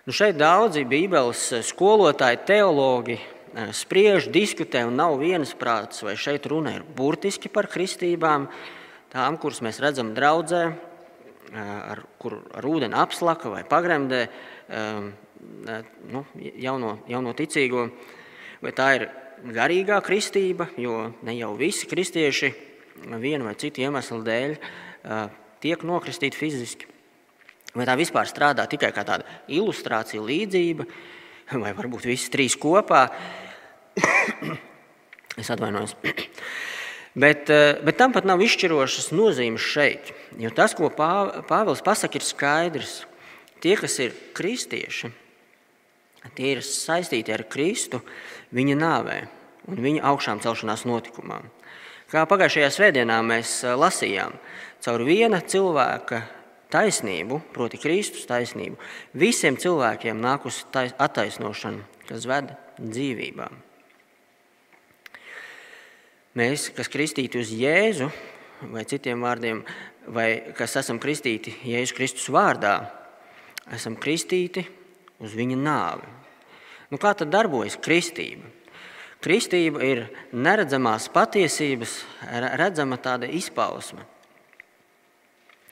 Nu 0.04 0.12
šeit 0.12 0.38
daudzi 0.40 0.86
Bībeles 0.88 1.42
skolotāji, 1.64 2.42
teologi 2.48 3.18
eh, 3.18 3.70
spriež, 3.72 4.30
diskutē 4.32 4.82
un 4.88 4.98
nav 5.00 5.18
viensprāts, 5.20 6.02
vai 6.04 6.16
šeit 6.20 6.46
runa 6.48 6.74
ir 6.76 6.84
burtiski 6.84 7.48
par 7.52 7.68
kristībām, 7.72 8.48
tām, 9.12 9.38
kuras 9.40 9.62
mēs 9.64 9.80
redzam 9.80 10.12
draudzē, 10.16 10.66
ar, 11.54 12.02
kur 12.18 12.40
ar 12.54 12.66
ūdeni 12.66 12.96
apslaka 12.98 13.52
vai 13.52 13.62
pagremdē 13.68 14.20
nu, 16.10 16.24
jauno, 16.60 16.96
jauno 17.10 17.34
ticīgo, 17.36 17.88
vai 18.62 18.72
tā 18.76 18.88
ir 18.98 19.06
garīgā 19.54 20.00
kristība, 20.04 20.68
jo 20.80 21.12
ne 21.26 21.36
jau 21.36 21.52
visi 21.58 21.88
kristieši 21.90 22.52
vienu 23.20 23.48
vai 23.48 23.54
citu 23.60 23.84
iemeslu 23.84 24.22
dēļ 24.24 24.56
tiek 25.64 25.84
nokristīti 25.84 26.38
fiziski. 26.38 26.90
Vai 27.74 27.86
tā 27.88 27.96
vispār 27.98 28.28
strādā 28.30 28.68
tikai 28.70 28.92
kā 28.94 29.02
tāda 29.06 29.26
ilustrācija, 29.50 30.22
līdzība, 30.22 30.86
vai 31.58 31.72
varbūt 31.74 32.06
visi 32.06 32.30
trīs 32.30 32.54
kopā? 32.60 33.08
es 35.40 35.50
atvainojos. 35.50 35.96
Bet, 37.14 37.50
eh, 37.50 37.78
bet 37.78 37.96
tam 37.96 38.12
pat 38.12 38.26
nav 38.26 38.42
izšķirošas 38.42 39.12
nozīmes 39.14 39.62
šeit. 39.62 40.10
Jo 40.38 40.50
tas, 40.50 40.74
ko 40.74 40.90
Pāvils 40.90 41.82
pasakā, 41.86 42.18
ir 42.18 42.26
skaidrs. 42.26 42.94
Tie, 43.62 43.76
kas 43.78 43.98
ir 44.02 44.12
kristieši, 44.34 45.12
tie 46.34 46.50
ir 46.56 46.58
saistīti 46.58 47.32
ar 47.32 47.46
Kristu 47.48 48.02
viņa 48.52 48.76
nāvē 48.76 49.18
un 49.70 49.76
viņa 49.76 50.02
augšām 50.10 50.42
celšanās 50.42 50.84
notikumā. 50.84 51.38
Kā 52.10 52.26
pagājušajā 52.26 52.70
svētdienā 52.74 53.20
mēs 53.22 53.62
eh, 53.62 53.76
lasījām, 53.78 54.34
caur 54.82 55.06
viena 55.06 55.38
cilvēka 55.40 56.24
taisnību, 56.74 57.38
proti, 57.54 57.78
Kristus 57.78 58.26
taisnību, 58.26 58.74
visiem 59.14 59.54
cilvēkiem 59.54 60.18
nākusi 60.18 60.66
attaisnošana, 60.98 61.86
kas 62.08 62.26
ved 62.26 62.56
dzīvībā. 62.82 63.48
Mēs, 66.34 66.64
kas 66.74 66.88
kristīti 66.90 67.38
uz 67.38 67.52
Jēzu, 67.54 68.08
vai 68.74 68.82
citiem 68.90 69.20
vārdiem, 69.22 69.60
vai 70.10 70.28
kas 70.58 70.72
esam 70.80 70.98
kristīti 70.98 71.52
Jēzus 71.62 71.94
Kristus 71.94 72.24
vārdā, 72.34 72.72
esam 73.70 73.94
kristīti 73.94 74.64
uz 75.22 75.36
viņa 75.38 75.58
nāvi. 75.60 76.10
Nu, 76.90 76.98
kā 76.98 77.12
tad 77.14 77.30
darbojas 77.30 77.78
kristība? 77.78 78.50
Kristība 79.22 79.86
ir 79.86 80.02
neredzamās 80.34 81.06
patiesības, 81.14 81.94
redzama 82.58 82.98
tāda 82.98 83.30
izpausme. 83.30 84.02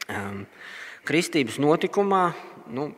Um, 0.07 0.45
kristības 1.03 1.59
notikumā, 1.59 2.23
nu, 2.71 2.93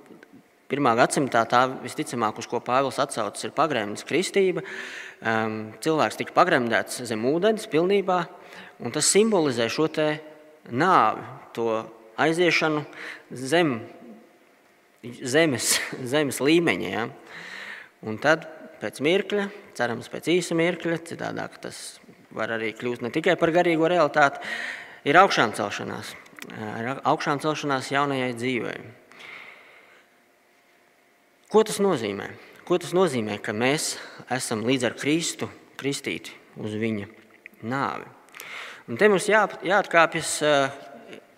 pirmā 0.68 0.92
gadsimtā 1.00 1.46
tā 1.48 1.64
visticamāk, 1.80 2.44
uz 2.44 2.50
ko 2.50 2.60
Pāvils 2.60 3.00
atsaucas, 3.00 3.48
ir 3.48 3.56
pagrēmnes 3.56 4.04
kristība. 4.04 4.60
Um, 4.60 4.68
cilvēks 5.24 6.20
tika 6.20 6.34
pagremdēts 6.36 7.02
zem 7.08 7.24
ūdens 7.28 7.68
pilnībā, 7.72 8.18
un 8.84 8.94
tas 8.94 9.08
simbolizē 9.08 9.70
šo 9.72 9.88
nāvi, 10.68 11.24
to 11.56 11.84
aiziešanu 12.20 12.84
zem 13.30 13.78
zemes, 15.20 15.78
zemes 16.14 16.40
līmeņa. 16.40 16.90
Ja? 16.90 17.06
Un 18.04 18.18
tad 18.20 18.46
pēc 18.82 19.00
mirkļa, 19.04 19.48
cerams, 19.76 20.10
pēc 20.12 20.30
īsa 20.36 20.56
mirkļa, 20.58 21.00
citādāk 21.08 21.60
tas 21.62 22.00
var 22.34 22.56
arī 22.56 22.72
kļūt 22.76 23.04
ne 23.04 23.12
tikai 23.14 23.36
par 23.40 23.52
garīgo 23.54 23.88
realitāti, 23.90 24.42
ir 25.06 25.20
augšām 25.20 25.54
celšanās 25.56 26.14
augšām 27.04 27.40
celšanās 27.40 27.90
jaunajai 27.92 28.34
dzīvei. 28.36 28.80
Ko 31.48 31.62
tas 31.64 31.78
nozīmē? 31.80 32.28
Ko 32.64 32.78
tas 32.80 32.94
nozīmē, 32.96 33.34
ka 33.44 33.52
mēs 33.52 33.98
esam 34.32 34.62
līdz 34.64 34.86
ar 34.88 34.94
Kristu 34.96 35.50
kristīti 35.76 36.32
uz 36.56 36.72
viņa 36.80 37.06
nāvi? 37.68 38.06
Un 38.88 38.96
te 38.96 39.08
mums 39.12 39.26
jā, 39.28 39.42
jāatkāpjas 39.68 40.30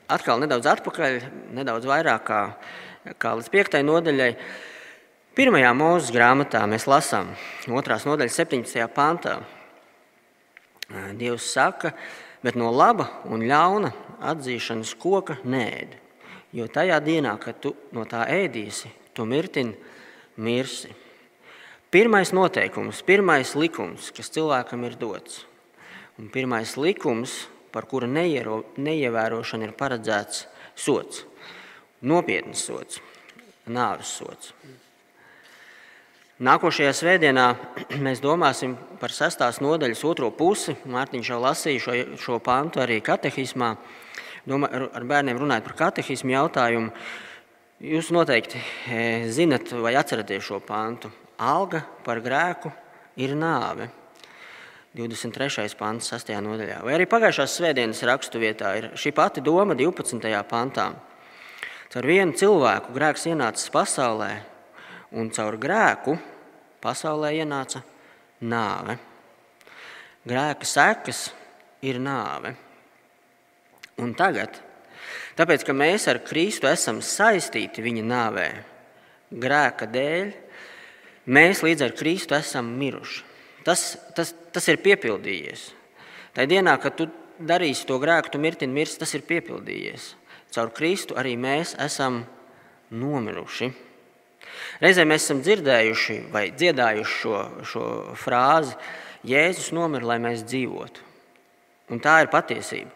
atkal 0.07 0.39
nedaudz 0.39 0.69
atpakaļ, 0.71 1.17
nedaudz 1.57 1.89
vairāk 1.91 2.23
kā, 2.29 2.43
kā 3.19 3.33
līdz 3.41 3.51
piektai 3.51 3.81
nodaļai. 3.83 4.29
Pirmajā 5.35 5.73
mūzes 5.75 6.13
grāmatā 6.15 6.61
mēs 6.71 6.87
lasām, 6.87 7.33
otrās 7.75 8.07
nodaļas 8.07 8.39
17. 8.45 8.87
pantā. 8.95 9.41
Dievs 11.19 11.49
saka, 11.57 11.91
bet 12.47 12.55
no 12.55 12.71
laba 12.71 13.09
un 13.27 13.43
ļauna 13.51 13.91
atzīšanas 14.31 14.95
koka 15.03 15.41
nēd. 15.43 15.99
Jo 16.55 16.71
tajā 16.71 17.01
dienā, 17.03 17.35
kad 17.43 17.59
tu 17.59 17.75
no 17.99 18.07
tā 18.07 18.23
ēdīsi, 18.31 18.93
tu 19.11 19.27
mirtini, 19.27 19.75
mirsi. 20.39 20.95
Pirmais 21.97 22.29
noteikums, 22.29 22.99
pirmais 23.09 23.55
likums, 23.57 24.11
kas 24.13 24.29
cilvēkam 24.35 24.83
ir 24.85 24.99
dots, 25.01 25.47
un 26.21 26.27
pirmais 26.29 26.75
likums, 26.77 27.47
par 27.73 27.87
kura 27.89 28.05
neiero, 28.05 28.59
neievērošanu 28.77 29.65
ir 29.65 29.73
paredzēts 29.79 30.43
sots, 30.77 31.23
nopietns 32.05 32.67
sots, 32.69 33.01
nāves 33.73 34.13
sots. 34.19 34.53
Nākošajā 36.37 36.93
svētdienā 37.01 37.49
mēs 38.05 38.21
domāsim 38.21 38.77
par 39.01 39.17
sestās 39.17 39.65
nodaļas 39.65 40.05
otro 40.05 40.29
pusi. 40.37 40.77
Mārtiņš 40.85 41.31
jau 41.33 41.43
lasīja 41.49 41.81
šo, 41.87 41.95
šo 42.21 42.41
pantu 42.45 42.85
arī 42.85 43.01
katehismā. 43.01 43.73
Domā, 44.45 44.69
ar 44.69 45.13
bērniem 45.15 45.41
runājot 45.41 45.73
par 45.73 45.81
katehismu 45.87 46.37
jautājumu. 46.37 46.93
Jūs 47.81 48.13
noteikti 48.13 48.61
e, 48.61 49.07
zinat 49.33 49.73
vai 49.81 49.97
atceraties 49.97 50.45
šo 50.45 50.61
pantu. 50.61 51.23
Alga 51.37 51.83
par 52.05 52.23
grēku 52.25 52.71
ir 53.21 53.35
nāve. 53.37 53.91
23. 54.97 55.77
pāns, 55.77 56.09
6. 56.09 56.31
nodaļā. 56.41 56.79
Vai 56.87 56.95
arī 56.97 57.05
pagājušās 57.11 57.59
svētdienas 57.59 58.01
raksturvietā 58.09 58.71
ir 58.79 58.87
šī 58.97 59.13
pati 59.13 59.43
doma 59.45 59.77
12. 59.77 60.31
pantā. 60.49 60.87
Caur 61.93 62.09
vienu 62.09 62.33
cilvēku 62.33 62.95
grēks 62.97 63.27
ienācis 63.29 63.69
pasaulē, 63.73 64.31
un 65.21 65.29
caur 65.37 65.59
grēku 65.61 66.17
pasaulē 66.81 67.35
ienāca 67.43 67.83
nāve. 68.41 68.97
Grēka 70.27 70.67
sekas 70.67 71.27
ir 71.85 72.01
nāve. 72.01 72.55
Un 74.01 74.17
tagad, 74.17 74.57
tāpēc 75.37 75.63
ka 75.69 75.77
mēs 75.77 76.09
ar 76.09 76.23
Kristu 76.25 76.69
esam 76.73 77.05
saistīti 77.05 77.85
viņa 77.85 78.09
nāvē, 78.09 78.49
grēka 79.45 79.89
dēļ, 79.93 80.35
mēs 81.27 81.63
līdz 81.67 81.87
ar 81.87 81.95
Kristu 81.99 82.37
esam 82.39 82.69
miruši. 82.79 83.25
Tas, 83.67 83.97
tas, 84.15 84.31
tas 84.55 84.69
ir 84.71 84.79
piepildījies. 84.83 85.71
Tajā 86.37 86.51
dienā, 86.53 86.77
kad 86.79 86.95
tu 86.99 87.09
darīsi 87.43 87.87
to 87.89 87.99
grēku, 88.03 88.31
tu 88.33 88.39
mirti 88.43 88.69
un 88.69 88.75
mirsti, 88.77 89.01
tas 89.03 89.15
ir 89.17 89.27
piepildījies. 89.27 90.13
Caur 90.55 90.71
Kristu 90.75 91.17
arī 91.19 91.35
mēs 91.41 91.75
esam 91.83 92.23
nomiruši. 92.95 93.73
Reizē 94.81 95.05
mēs 95.09 95.27
esam 95.27 95.41
dzirdējuši 95.43 96.21
vai 96.33 96.47
dziedājuši 96.55 97.17
šo, 97.23 97.41
šo 97.67 97.87
frāzi: 98.21 98.77
Jēzus 99.27 99.73
nomira, 99.75 100.13
lai 100.13 100.21
mēs 100.23 100.45
dzīvotu. 100.47 101.03
Un 101.91 102.03
tā 102.03 102.21
ir 102.23 102.31
patiesība. 102.31 102.93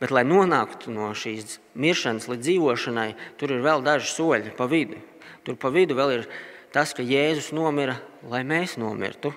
Bet, 0.00 0.12
lai 0.16 0.22
nonāktu 0.24 0.92
no 0.92 1.10
šīs 1.12 1.58
miršanas 1.76 2.28
līdz 2.30 2.46
dzīvošanai, 2.46 3.08
tur 3.36 3.52
ir 3.52 3.64
vēl 3.64 3.82
daži 3.84 4.08
soļi 4.14 4.54
pa 4.56 4.64
vidu. 4.68 4.96
Tur 5.44 5.58
pa 5.60 5.68
vidu 5.72 5.96
vēl 5.98 6.14
ir 6.14 6.28
tas, 6.74 6.94
ka 6.96 7.04
Jēzus 7.06 7.50
nomira, 7.56 7.98
lai 8.30 8.42
mēs 8.46 8.76
nomirtu. 8.80 9.32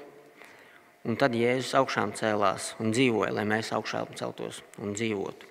Un 1.03 1.17
tad 1.19 1.35
Jēzus 1.35 1.73
augšām 1.75 2.13
cēlās 2.15 2.73
un 2.79 2.93
dzīvoja, 2.95 3.33
lai 3.35 3.43
mēs 3.47 3.73
augšām 3.75 4.13
celtos 4.19 4.61
un 4.79 4.93
dzīvotu. 4.95 5.49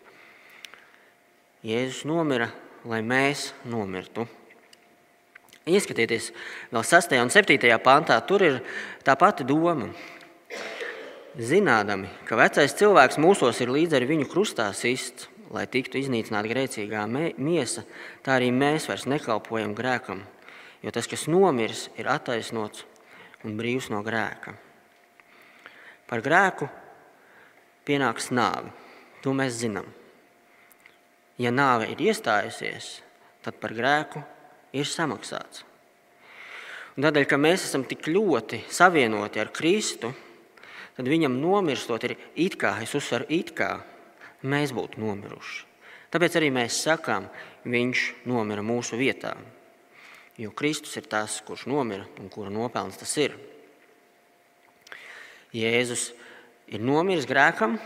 Jēzus 1.66 2.06
nomira, 2.08 2.48
lai 2.88 3.02
mēs 3.06 3.50
nomirtu. 3.68 4.24
Ieskatieties, 5.62 6.32
vēl 6.72 6.82
6. 6.82 7.12
un 7.22 7.30
7. 7.30 7.76
pantā, 7.84 8.16
tur 8.26 8.42
ir 8.42 8.56
tā 9.06 9.14
pati 9.14 9.46
doma. 9.46 9.92
Zinādami, 11.38 12.10
ka 12.26 12.36
vecais 12.36 12.74
cilvēks 12.76 13.20
mūsos 13.22 13.60
ir 13.62 13.70
līdz 13.72 13.94
ar 13.96 14.08
viņu 14.10 14.26
krustā 14.32 14.66
sists, 14.74 15.28
lai 15.52 15.68
tiktu 15.70 16.00
iznīcināta 16.00 16.50
grēcīgā 16.50 17.04
miesa, 17.38 17.84
tā 18.24 18.40
arī 18.40 18.50
mēs 18.52 18.88
vairs 18.90 19.06
nekalpojam 19.08 19.76
grēkam, 19.76 20.24
jo 20.82 20.92
tas, 20.94 21.08
kas 21.08 21.28
nomirs, 21.30 21.88
ir 21.98 22.10
attaisnots 22.10 22.84
un 23.46 23.56
brīvs 23.58 23.90
no 23.92 24.02
grēka. 24.06 24.54
Par 26.10 26.22
grēku 26.22 26.68
pienāks 27.86 28.30
nāve. 28.34 28.70
To 29.22 29.34
mēs 29.38 29.60
zinām. 29.62 29.86
Ja 31.38 31.52
nāve 31.54 31.88
ir 31.92 32.00
iestājusies, 32.10 32.96
tad 33.42 33.58
par 33.62 33.74
grēku 33.74 34.22
ir 34.74 34.88
samaksāts. 34.88 35.62
Un 36.92 37.06
tādēļ, 37.06 37.24
ka 37.30 37.38
mēs 37.40 37.64
esam 37.68 37.86
tik 37.88 38.10
ļoti 38.10 38.64
savienoti 38.68 39.40
ar 39.40 39.48
Kristu, 39.54 40.10
tad 40.98 41.08
viņam 41.08 41.38
nomirstot 41.40 42.04
ir 42.04 42.16
it 42.36 42.58
kā, 42.60 42.74
es 42.84 42.92
uzsveru, 42.98 43.30
it 43.32 43.54
kā 43.56 43.78
mēs 44.44 44.74
būtu 44.76 45.00
nomiruši. 45.00 45.64
Tāpēc 46.12 46.36
arī 46.36 46.50
mēs 46.52 46.82
sakām, 46.84 47.30
viņš 47.64 48.04
nomira 48.28 48.60
mūsu 48.66 48.98
vietā. 49.00 49.32
Jo 50.42 50.50
Kristus 50.58 50.96
ir 50.99 51.06
tas, 51.06 51.38
kurš 51.46 51.68
nomira 51.70 52.08
un 52.18 52.30
kura 52.32 52.50
nopelns 52.50 52.99
tas 52.99 53.12
ir. 53.22 53.37
Jēzus 55.54 56.08
ir 56.72 56.82
nomiris 56.82 57.28
grēkam, 57.28 57.76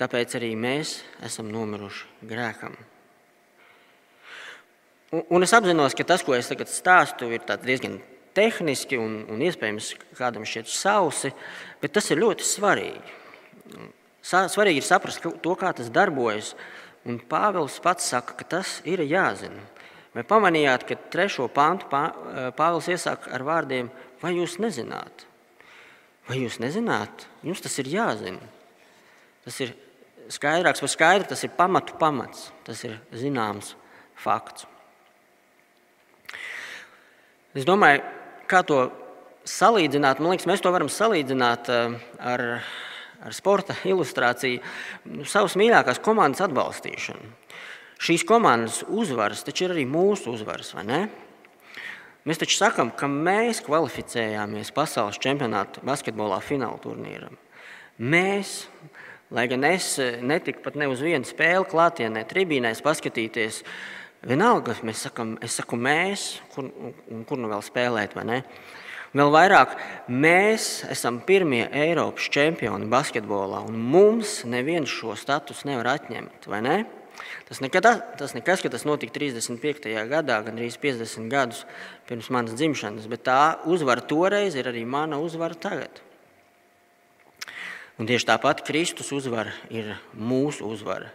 tāpēc 0.00 0.34
arī 0.40 0.54
mēs 0.58 0.96
esam 1.26 1.52
nomiruši 1.52 2.26
grēkam. 2.26 2.74
Un, 5.10 5.22
un 5.36 5.46
es 5.46 5.54
apzinos, 5.54 5.94
ka 5.94 6.06
tas, 6.06 6.24
ko 6.26 6.34
es 6.34 6.50
tagad 6.50 6.70
stāstu, 6.72 7.28
ir 7.30 7.44
diezgan 7.62 7.98
tehniski 8.34 8.98
un, 8.98 9.20
un 9.30 9.42
iespējams 9.42 9.94
kādam 10.18 10.46
šķiet 10.46 10.70
sausi, 10.70 11.32
bet 11.82 11.94
tas 11.94 12.10
ir 12.10 12.22
ļoti 12.22 12.46
svarīgi. 12.46 13.18
Svarīgi 14.22 14.82
ir 14.82 14.86
saprast 14.86 15.22
to, 15.22 15.54
kā 15.58 15.72
tas 15.76 15.90
darbojas. 15.92 16.54
Un 17.08 17.16
Pāvils 17.16 17.78
pats 17.80 18.10
saka, 18.12 18.34
ka 18.36 18.44
tas 18.44 18.78
ir 18.84 19.00
jāzina. 19.08 19.62
Vai 20.14 20.24
pamanījāt, 20.26 20.86
ka 20.88 20.96
trešo 21.12 21.46
pantu 21.54 21.86
Pāvils 21.90 22.88
iesāk 22.90 23.28
ar 23.30 23.44
vārdiem: 23.46 23.90
Vai 24.22 24.34
jūs 24.36 24.58
nezināt? 24.62 25.26
Vai 26.28 26.40
jūs 26.42 26.58
nezināt? 26.62 27.26
Jums 27.46 27.62
tas 27.62 27.78
ir 27.82 27.90
jāzina. 27.90 28.42
Tas 29.44 29.56
ir 29.64 29.72
skaidrāks 30.30 30.82
par 30.82 30.90
skaidru, 30.92 31.28
tas 31.30 31.42
ir 31.46 31.54
pamatu 31.56 31.96
pamats, 31.98 32.50
tas 32.66 32.82
ir 32.86 32.98
zināms 33.16 33.74
fakts. 34.20 34.66
Es 37.56 37.66
domāju, 37.66 38.04
kā 38.50 38.60
to 38.66 38.84
salīdzināt. 39.48 40.20
Man 40.20 40.34
liekas, 40.34 40.46
mēs 40.46 40.62
to 40.62 40.70
varam 40.74 40.90
salīdzināt 40.92 41.70
eh, 41.72 41.96
ar, 42.30 42.44
ar 43.26 43.34
sporta 43.34 43.74
ilustrāciju, 43.88 44.62
savas 45.26 45.56
mīļākās 45.58 46.02
komandas 46.04 46.44
atbalstīšanu. 46.46 47.32
Šīs 48.00 48.24
komandas 48.24 48.80
uzvaras 48.88 49.42
taču 49.44 49.66
ir 49.66 49.74
arī 49.74 49.84
mūsu 49.84 50.32
uzvaras, 50.32 50.72
vai 50.72 50.86
ne? 50.88 51.00
Mēs 52.24 52.40
taču 52.40 52.56
sakām, 52.56 52.92
ka 52.96 53.08
mēs 53.08 53.62
kvalificējāmies 53.64 54.72
pasaules 54.76 55.20
čempionāta 55.20 55.82
basketbolā 55.84 56.38
fināla 56.44 56.80
turnīram. 56.80 57.36
Mēs, 58.00 58.70
lai 59.32 59.44
gan 59.52 59.66
es 59.68 59.94
netiku 60.00 60.64
pat 60.64 60.78
ne 60.80 60.88
uz 60.88 61.02
vienu 61.04 61.28
spēli 61.28 61.68
klātienē, 61.68 62.22
tribīnēs 62.28 62.80
paskatīties, 62.84 63.60
vienalga, 64.24 64.78
mēs 64.84 65.04
sakam, 65.04 65.34
es 65.44 65.58
saku 65.60 65.76
mēs, 65.80 66.30
kur, 66.54 66.70
kur 67.28 67.40
nu 67.40 67.52
vēl 67.52 67.64
spēlēt, 67.64 68.16
vai 68.16 68.24
ne? 68.30 68.38
Vēl 69.16 69.32
vairāk, 69.34 69.74
mēs 70.08 70.86
esam 70.88 71.18
pirmie 71.26 71.66
Eiropas 71.74 72.28
čempioni 72.32 72.88
basketbolā, 72.88 73.60
un 73.68 73.76
mums 73.92 74.38
neviens 74.48 74.88
šo 74.88 75.16
statusu 75.18 75.68
nevar 75.68 75.98
atņemt, 75.98 76.48
vai 76.48 76.62
ne? 76.64 76.78
Tas, 77.48 77.60
nekad, 77.64 77.86
tas 78.18 78.34
nekas, 78.36 78.62
ka 78.62 78.70
tas 78.72 78.86
notika 78.88 79.16
35. 79.18 79.88
gadā, 80.10 80.38
gan 80.46 80.60
arī 80.60 80.70
50 80.70 81.30
gadus 81.32 81.64
pirms 82.08 82.30
manas 82.32 82.54
dzimšanas, 82.58 83.08
bet 83.10 83.24
tā 83.26 83.40
uzvara 83.70 84.04
toreiz 84.04 84.56
ir 84.58 84.70
arī 84.70 84.84
mana 84.86 85.18
uzvara 85.22 85.58
tagad. 85.58 86.02
Un 88.00 88.08
tieši 88.08 88.30
tāpat 88.30 88.62
Kristus 88.64 89.10
uzvara 89.12 89.52
ir 89.68 89.92
mūsu 90.16 90.64
uzvara. 90.70 91.10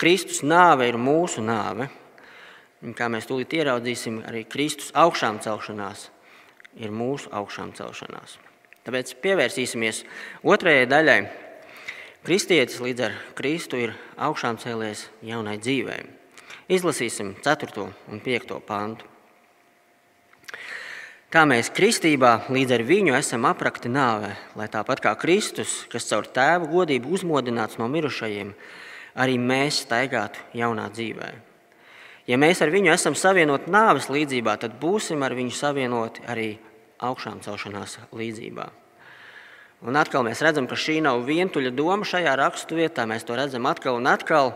Kristus 0.00 0.40
nāve 0.42 0.88
ir 0.90 0.98
mūsu 0.98 1.44
nāve. 1.44 1.86
Un 2.84 2.96
kā 2.96 3.06
mēs 3.08 3.28
tūlīt 3.28 3.54
ieraudzīsim, 3.54 4.18
arī 4.26 4.42
Kristus 4.50 4.90
augšām 4.98 5.38
celšanās 5.44 6.08
ir 6.82 6.90
mūsu 6.90 7.30
augšām 7.32 7.70
celšanās. 7.78 8.34
Tāpēc 8.84 9.14
pievērsīsimies 9.22 10.02
otrajai 10.42 10.88
daļai 10.90 11.18
Kristietis 12.24 12.78
līdz 12.80 13.02
ar 13.04 13.16
Kristu 13.36 13.76
ir 13.76 13.90
augšām 14.16 14.56
cēlies 14.56 15.02
jaunai 15.28 15.58
dzīvei. 15.60 16.06
Izlasīsim 16.72 17.34
4. 17.44 17.82
un 17.84 18.22
5. 18.24 18.54
pantu. 18.64 19.04
Tā 21.28 21.42
mēs 21.44 21.68
kristībā 21.76 22.46
līdz 22.48 22.72
ar 22.78 22.84
viņu 22.88 23.12
esam 23.18 23.44
aprakti 23.44 23.92
nāvē, 23.92 24.30
lai 24.56 24.68
tāpat 24.72 25.02
kā 25.04 25.12
Kristus, 25.20 25.82
kas 25.92 26.08
caur 26.08 26.24
tēva 26.24 26.64
godību 26.70 27.12
uzmodināts 27.12 27.76
no 27.76 27.90
mirušajiem, 27.92 28.54
arī 29.20 29.34
mēs 29.36 29.82
staigātu 29.84 30.46
jaunā 30.56 30.86
dzīvē. 30.96 31.28
Ja 32.24 32.38
mēs 32.40 32.64
ar 32.64 32.72
viņu 32.72 32.94
esam 32.94 33.18
savienoti 33.20 33.68
nāves 33.68 34.08
līdzībā, 34.08 34.56
tad 34.64 34.80
būsim 34.80 35.20
ar 35.28 35.36
viņu 35.36 35.52
savienoti 35.60 36.24
arī 36.24 36.48
augšām 37.04 37.44
celšanās 37.44 37.98
līdzībā. 38.16 38.70
Un 39.84 39.98
atkal 40.00 40.22
mēs 40.24 40.40
redzam, 40.40 40.64
ka 40.64 40.78
šī 40.80 41.02
nav 41.04 41.26
vientuļa 41.28 41.74
doma 41.76 42.06
šajā 42.08 42.32
raksturvietā. 42.40 43.04
Mēs 43.04 43.26
to 43.28 43.36
redzam 43.36 43.66
atkal 43.68 43.98
un 43.98 44.08
atkal. 44.08 44.54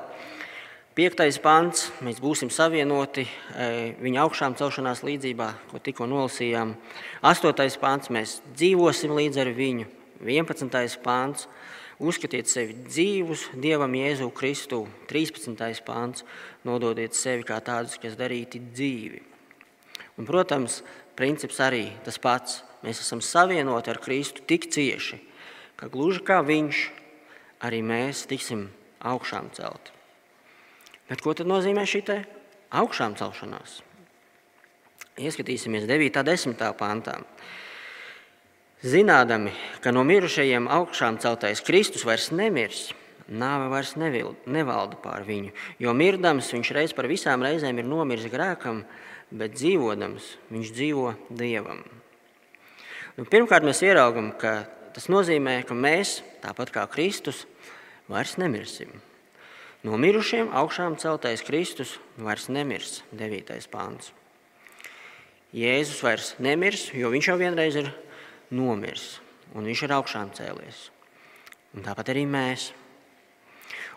Piektais 0.96 1.36
pants, 1.38 1.90
mēs 2.02 2.16
būsim 2.18 2.48
savienoti 2.50 3.26
e, 3.28 3.66
viņa 4.00 4.22
augšām 4.24 4.56
celšanās 4.58 5.04
līdzībā, 5.04 5.48
ko 5.68 5.80
tikko 5.84 6.08
nolasījām. 6.08 6.72
Astotais 7.28 7.76
pants, 7.78 8.08
mēs 8.08 8.38
dzīvosim 8.56 9.12
līdz 9.18 9.42
ar 9.44 9.50
viņu. 9.54 9.84
Vienpadsmitais 10.24 10.96
pants, 11.04 11.44
uzskatiet 12.00 12.48
sevi 12.48 12.78
dzīvus 12.88 13.50
Dievam 13.60 13.94
Jēzu 14.00 14.30
Kristu. 14.32 14.86
13. 15.12 15.84
pants, 15.86 16.24
nododiet 16.64 17.12
sevi 17.14 17.44
kā 17.46 17.60
tādus, 17.60 18.00
kas 18.00 18.16
darīti 18.16 18.64
dzīvi. 18.64 19.20
Un, 20.16 20.24
protams, 20.26 20.80
princips 21.20 21.60
arī 21.62 21.84
tas 22.08 22.16
pats 22.18 22.62
mēs 22.84 23.02
esam 23.02 23.22
savienoti 23.24 23.92
ar 23.92 24.00
Kristu 24.02 24.44
tik 24.46 24.68
cieši, 24.72 25.20
ka 25.78 25.90
gluži 25.92 26.24
kā 26.26 26.40
Viņš, 26.46 26.82
arī 27.64 27.82
mēs 27.82 28.26
tiksim 28.30 28.68
augšām 29.00 29.50
celti. 29.56 29.94
Bet 31.08 31.22
ko 31.24 31.32
tad 31.34 31.48
nozīmē 31.48 31.86
šī 31.88 32.02
augšām 32.68 33.16
celšanās? 33.16 33.80
Ieskatīsimies 35.18 35.88
9. 35.88 36.20
un 36.20 36.26
10. 36.28 36.64
pantā. 36.78 37.16
Zinādami, 38.78 39.50
ka 39.82 39.90
no 39.90 40.04
mirušajiem 40.06 40.68
augšām 40.70 41.18
celtais 41.18 41.64
Kristus 41.66 42.04
vairs 42.06 42.28
nemirs, 42.30 42.92
nāve 43.26 43.66
vairs 43.72 43.96
nevalda 43.98 45.00
pār 45.02 45.26
viņu, 45.26 45.50
jo 45.82 45.94
mirdams 45.98 46.52
viņš 46.54 46.70
reiz 46.76 46.94
par 46.94 47.10
visām 47.10 47.42
reizēm 47.42 47.82
ir 47.82 47.88
nomiris 47.90 48.30
grēkam, 48.30 48.84
bet 49.34 49.58
dzīvodams 49.58 50.36
viņš 50.54 50.74
dzīvo 50.78 51.14
Dievam. 51.34 51.82
Nu, 53.18 53.24
pirmkārt, 53.26 53.64
mēs 53.66 53.81
ieraugām, 53.83 54.28
ka 54.38 54.61
tas 54.94 55.09
nozīmē, 55.11 55.57
ka 55.66 55.74
mēs, 55.74 56.20
tāpat 56.38 56.70
kā 56.70 56.85
Kristus, 56.87 57.48
vairs 58.07 58.37
nemirsim. 58.38 58.92
No 59.83 59.98
mirušiem 59.98 60.52
augšām 60.54 60.94
celtais 61.02 61.42
Kristus 61.42 61.96
vairs 62.14 62.46
nemirs. 62.46 63.00
9. 63.11 63.50
pāns. 63.72 64.12
Jēzus 65.50 65.98
vairs 66.07 66.31
nemirs, 66.38 66.92
jo 66.94 67.11
viņš 67.11 67.31
jau 67.33 67.37
vienreiz 67.40 67.81
ir 67.83 67.90
nomiris 68.54 69.16
un 69.57 69.66
viņš 69.66 69.83
ir 69.83 69.96
augšām 69.98 70.31
cēlies. 70.38 70.85
Un 71.74 71.83
tāpat 71.87 72.12
arī 72.14 72.22
mēs. 72.28 72.70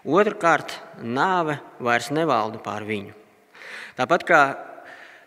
Otrakārt, 0.01 0.79
nāve 0.97 1.59
vairs 1.77 2.09
nevalda 2.09 2.57
pār 2.63 2.89
viņu. 2.89 3.13
Tāpat 4.01 4.25
kā 4.25 4.41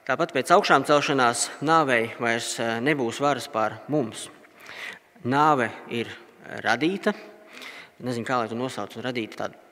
Tāpat 0.04 0.34
pēc 0.36 0.50
augšām 0.52 0.84
celšanās 0.84 1.46
nāvei 1.64 2.10
vairs 2.20 2.58
eh, 2.60 2.74
nebūs 2.84 3.22
varas 3.24 3.46
pār 3.48 3.78
mums. 3.88 4.26
Nāve 5.24 5.70
ir 5.88 6.10
radīta. 6.60 7.14
Nezinu, 8.04 8.26
kā 8.28 8.36
lai 8.36 8.50
to 8.50 8.58
nosauc, 8.58 8.92
radīta 9.00 9.38
tāda 9.38 9.62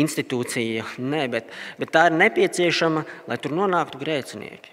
institūcija, 0.00 0.86
Nē, 0.96 1.26
bet, 1.30 1.52
bet 1.76 1.92
tā 1.92 2.06
ir 2.08 2.16
nepieciešama, 2.16 3.04
lai 3.28 3.38
tur 3.42 3.52
nonāktu 3.52 4.00
grēcinieki. 4.00 4.72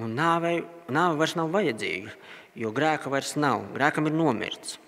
Un 0.00 0.16
nāvei, 0.16 0.62
nāve 0.88 1.20
vairs 1.20 1.36
nav 1.38 1.52
vajadzīga, 1.54 2.14
jo 2.58 2.72
grēka 2.74 3.12
vairs 3.12 3.36
nav. 3.36 3.68
Grēkam 3.76 4.08
ir 4.08 4.16
nomirts. 4.16 4.78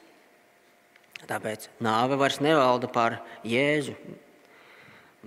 Tāpēc 1.27 1.69
nāve 1.85 2.17
vairs 2.17 2.41
nevalda 2.41 2.89
pār 2.89 3.21
Jēzu. 3.45 3.93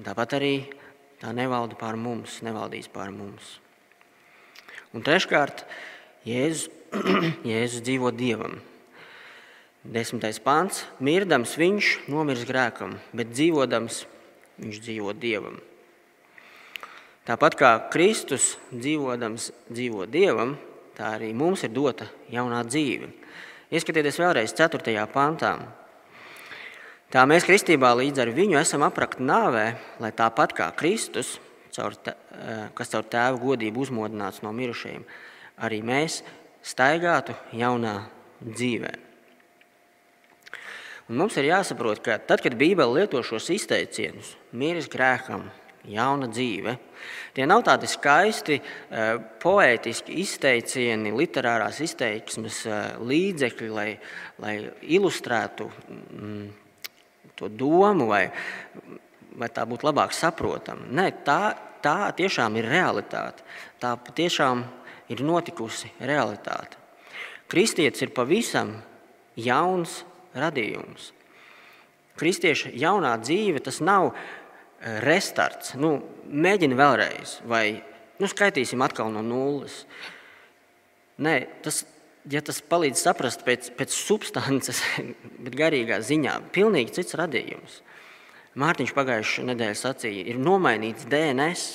Tāpat 0.03 0.35
arī 0.39 0.53
Tā 1.19 1.33
nevalda 1.35 1.75
pār 1.75 1.97
mums, 1.99 2.39
nevaldīs 2.45 2.87
pār 2.91 3.11
mums. 3.11 3.57
Un 4.95 5.03
treškārt, 5.05 5.65
Jēzus, 6.27 6.69
Jēzus 7.51 7.83
dzīvo 7.83 8.11
Dievam. 8.15 8.59
Desmitais 9.83 10.39
pāns- 10.43 10.85
mirdams 11.07 11.55
viņš 11.59 11.91
nomirs 12.11 12.45
grēkam, 12.47 12.97
bet 13.15 13.31
dzīvodams 13.31 14.05
viņš 14.59 14.79
dzīvo 14.85 15.13
Dievam. 15.15 15.59
Tāpat 17.27 17.55
kā 17.55 17.71
Kristus 17.93 18.55
dzīvodams 18.73 19.51
dzīvo 19.69 20.07
Dievam, 20.09 20.55
tā 20.97 21.13
arī 21.19 21.29
mums 21.35 21.63
ir 21.63 21.69
dota 21.75 22.07
jaunā 22.33 22.63
dzīve. 22.65 23.11
Ieskatieties 23.69 24.17
vēlreiz 24.17 24.55
4. 24.57 25.05
pantā. 25.13 25.53
Tā 27.09 27.23
mēs 27.25 27.41
kristībā 27.41 27.89
līdz 27.97 28.21
ar 28.21 28.29
viņu 28.37 28.59
esam 28.59 28.83
aprakt 28.85 29.17
nāvē, 29.17 29.71
lai 29.97 30.11
tāpat 30.13 30.51
kā 30.53 30.67
Kristus, 30.77 31.39
caur 31.73 31.95
te, 31.97 32.13
eh, 32.13 32.67
kas 32.77 32.93
caur 32.93 33.03
tēva 33.03 33.39
godību 33.41 33.81
uzmodināts 33.81 34.43
no 34.45 34.51
mirušajiem, 34.53 35.05
arī 35.57 35.81
mēs 35.81 36.21
staigātu 36.61 37.33
jaunā 37.51 38.03
dzīvē. 38.45 38.93
Un 41.09 41.17
mums 41.17 41.35
ir 41.37 41.49
jāsaprot, 41.49 42.03
ka 42.03 42.19
tad, 42.19 42.43
kad 42.45 42.53
Bībele 42.53 43.01
lieto 43.01 43.23
šos 43.25 43.49
izteicienus, 43.49 44.35
miris 44.53 44.87
grēkam, 44.87 45.49
jauna 45.89 46.29
dzīve. 46.29 46.77
Tie 47.33 47.45
nav 47.49 47.63
tādi 47.63 47.89
skaisti, 47.89 48.61
eh, 48.61 49.17
poētiski 49.39 50.21
izteicieni, 50.21 51.11
literārās 51.11 51.81
izteiksmes 51.81 52.65
eh, 52.67 52.95
līdzekļi, 53.01 53.69
lai, 53.73 53.97
lai 54.37 54.55
ilustrētu 54.83 55.71
mm, 55.71 56.58
to 57.39 57.49
domu, 57.49 58.09
vai, 58.11 58.27
vai 59.39 59.49
tā 59.53 59.65
būtu 59.69 59.87
labāk 59.87 60.13
saprotama. 60.15 60.87
Nē, 60.99 61.09
tā, 61.25 61.55
tā 61.83 62.11
tiešām 62.17 62.59
ir 62.59 62.67
realitāte. 62.69 63.45
Tā 63.79 63.95
tiešām 63.95 64.65
ir 65.09 65.23
notikusi 65.25 65.91
realitāte. 66.03 66.77
Kristietis 67.49 68.03
ir 68.05 68.13
pavisam 68.13 68.75
jauns 69.39 70.03
radījums. 70.37 71.13
Kristieša 72.19 72.73
jaunā 72.75 73.15
dzīve 73.23 73.63
tas 73.63 73.79
nav 73.81 74.11
restarts, 75.03 75.73
nu, 75.79 75.97
mēģini 76.29 76.77
vēlreiz, 76.77 77.39
vai 77.47 77.79
nu, 78.19 78.27
skaitīsim 78.29 78.81
atkal 78.83 79.11
no 79.11 79.23
nulles. 79.25 79.81
Nē, 81.19 81.35
tas, 81.63 81.81
ja 82.29 82.41
tas 82.45 82.61
palīdz 82.61 83.01
saprast 83.01 83.43
pēc, 83.47 83.71
pēc 83.77 83.93
substances, 83.95 84.81
bet 85.43 85.57
garīgā 85.57 85.99
ziņā, 86.05 86.39
pilnīgi 86.55 86.99
cits 86.99 87.17
radījums. 87.19 87.81
Mārtiņš 88.59 88.95
pagājušajā 88.97 89.45
nedēļā 89.51 89.77
sacīja, 89.77 90.25
ir 90.31 90.39
nomainīts 90.41 91.07
DNS. 91.09 91.67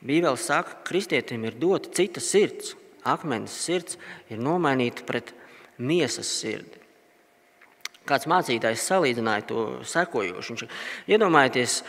Bībele 0.00 0.36
saka, 0.40 0.76
ka 0.76 0.90
kristietim 0.92 1.44
ir 1.48 1.56
dota 1.60 1.90
cita 1.96 2.22
sirds. 2.24 2.74
Akmens 3.08 3.54
sirds 3.56 3.96
ir 4.28 4.40
nomainīta 4.40 5.04
pret 5.08 5.32
miesas 5.80 6.28
sirdi. 6.28 6.76
Kāds 8.08 8.28
mācītājs 8.28 8.84
salīdzināja 8.90 9.46
to 9.48 9.64
sekojoši. 9.88 10.54
Viņš 10.54 11.12
iedomājieties 11.14 11.80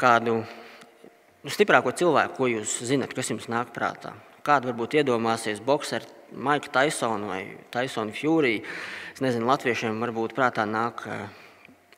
kādu 0.00 0.38
nu, 0.40 1.52
stiprāko 1.52 1.92
cilvēku, 1.96 2.36
ko 2.38 2.48
jūs 2.50 2.78
zinat, 2.88 3.12
kas 3.16 3.32
jums 3.32 3.48
nāk 3.52 3.72
prātā. 3.76 4.14
Kādu 4.46 4.70
varbūt 4.70 5.00
iedomāsies 5.00 5.58
boxeru 5.64 6.06
Maiku 6.38 6.70
Taisonu 6.70 7.32
vai 7.32 7.40
Taisonu 7.74 8.14
Fjūriju. 8.14 8.62
Es 9.14 9.22
nezinu, 9.24 9.48
latviešiem 9.48 9.98
varbūt 10.02 10.36
prātā 10.36 10.62
nāk 10.70 11.02
uh, 11.10 11.24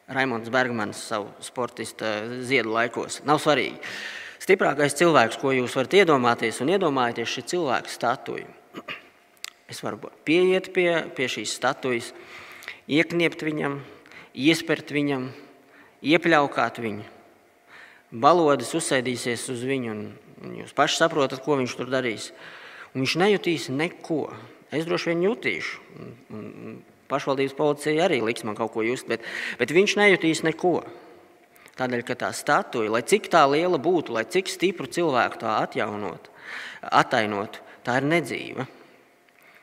Raimons 0.08 0.48
Bergmans 0.48 1.00
savu 1.10 1.28
sportista 1.44 2.22
ziedu 2.48 2.72
laikos. 2.72 3.20
Nav 3.28 3.42
svarīgi. 3.44 3.76
Stiprākais 4.40 4.96
cilvēks, 4.96 5.36
ko 5.42 5.52
jūs 5.52 5.74
varat 5.76 5.98
iedomāties 5.98 6.62
un 6.64 6.72
iedomājieties 6.72 7.34
šī 7.34 7.44
cilvēka 7.52 7.92
statuju. 7.92 8.48
Es 9.68 9.82
varu 9.84 10.08
pieiet 10.24 10.70
pie, 10.72 10.88
pie 11.12 11.26
šīs 11.28 11.52
statujas 11.58 12.14
iekniept 12.88 13.42
viņam, 13.44 13.74
iespert 14.32 14.88
viņam, 14.96 15.26
iepļaukāt 16.00 16.80
viņu. 16.80 17.04
Balodas 18.08 18.72
uzsēdīsies 18.78 19.44
uz 19.52 19.66
viņu, 19.68 19.92
un 19.92 20.06
jūs 20.60 20.74
paši 20.76 21.00
saprotat, 21.00 21.42
ko 21.44 21.58
viņš 21.60 21.74
tur 21.78 21.90
darīs. 21.92 22.30
Un 22.94 23.02
viņš 23.04 23.16
nejutīs 23.20 23.68
neko. 23.72 24.22
Es 24.74 24.86
droši 24.88 25.12
vien 25.12 25.26
jutīšu. 25.26 25.82
Un, 25.98 26.14
un 26.38 26.78
pašvaldības 27.08 27.56
policija 27.56 28.06
arī 28.06 28.20
liks 28.24 28.44
man 28.44 28.56
kaut 28.58 28.72
ko 28.74 28.84
just, 28.84 29.08
bet, 29.08 29.24
bet 29.60 29.72
viņš 29.74 29.96
nejutīs 30.00 30.44
neko. 30.46 30.80
Tādēļ, 31.78 32.02
ka 32.04 32.18
tā 32.18 32.32
statuja, 32.34 32.90
lai 32.90 33.04
cik 33.06 33.30
tā 33.32 33.44
liela 33.48 33.78
būtu, 33.78 34.12
lai 34.16 34.26
cik 34.26 34.50
stipru 34.50 34.88
cilvēku 34.90 35.38
tā 35.44 35.60
atjaunot, 35.62 36.26
attainot, 36.82 37.60
tā 37.86 38.00
ir 38.00 38.08
nedzīva. 38.10 38.66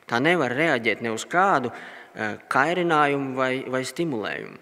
Tā 0.06 0.22
nevar 0.22 0.54
reaģēt 0.56 1.02
ne 1.04 1.12
uz 1.12 1.26
kādu 1.28 1.74
Eh, 2.16 2.38
kairinājumu 2.48 3.34
vai, 3.36 3.66
vai 3.68 3.82
stimulējumu. 3.84 4.56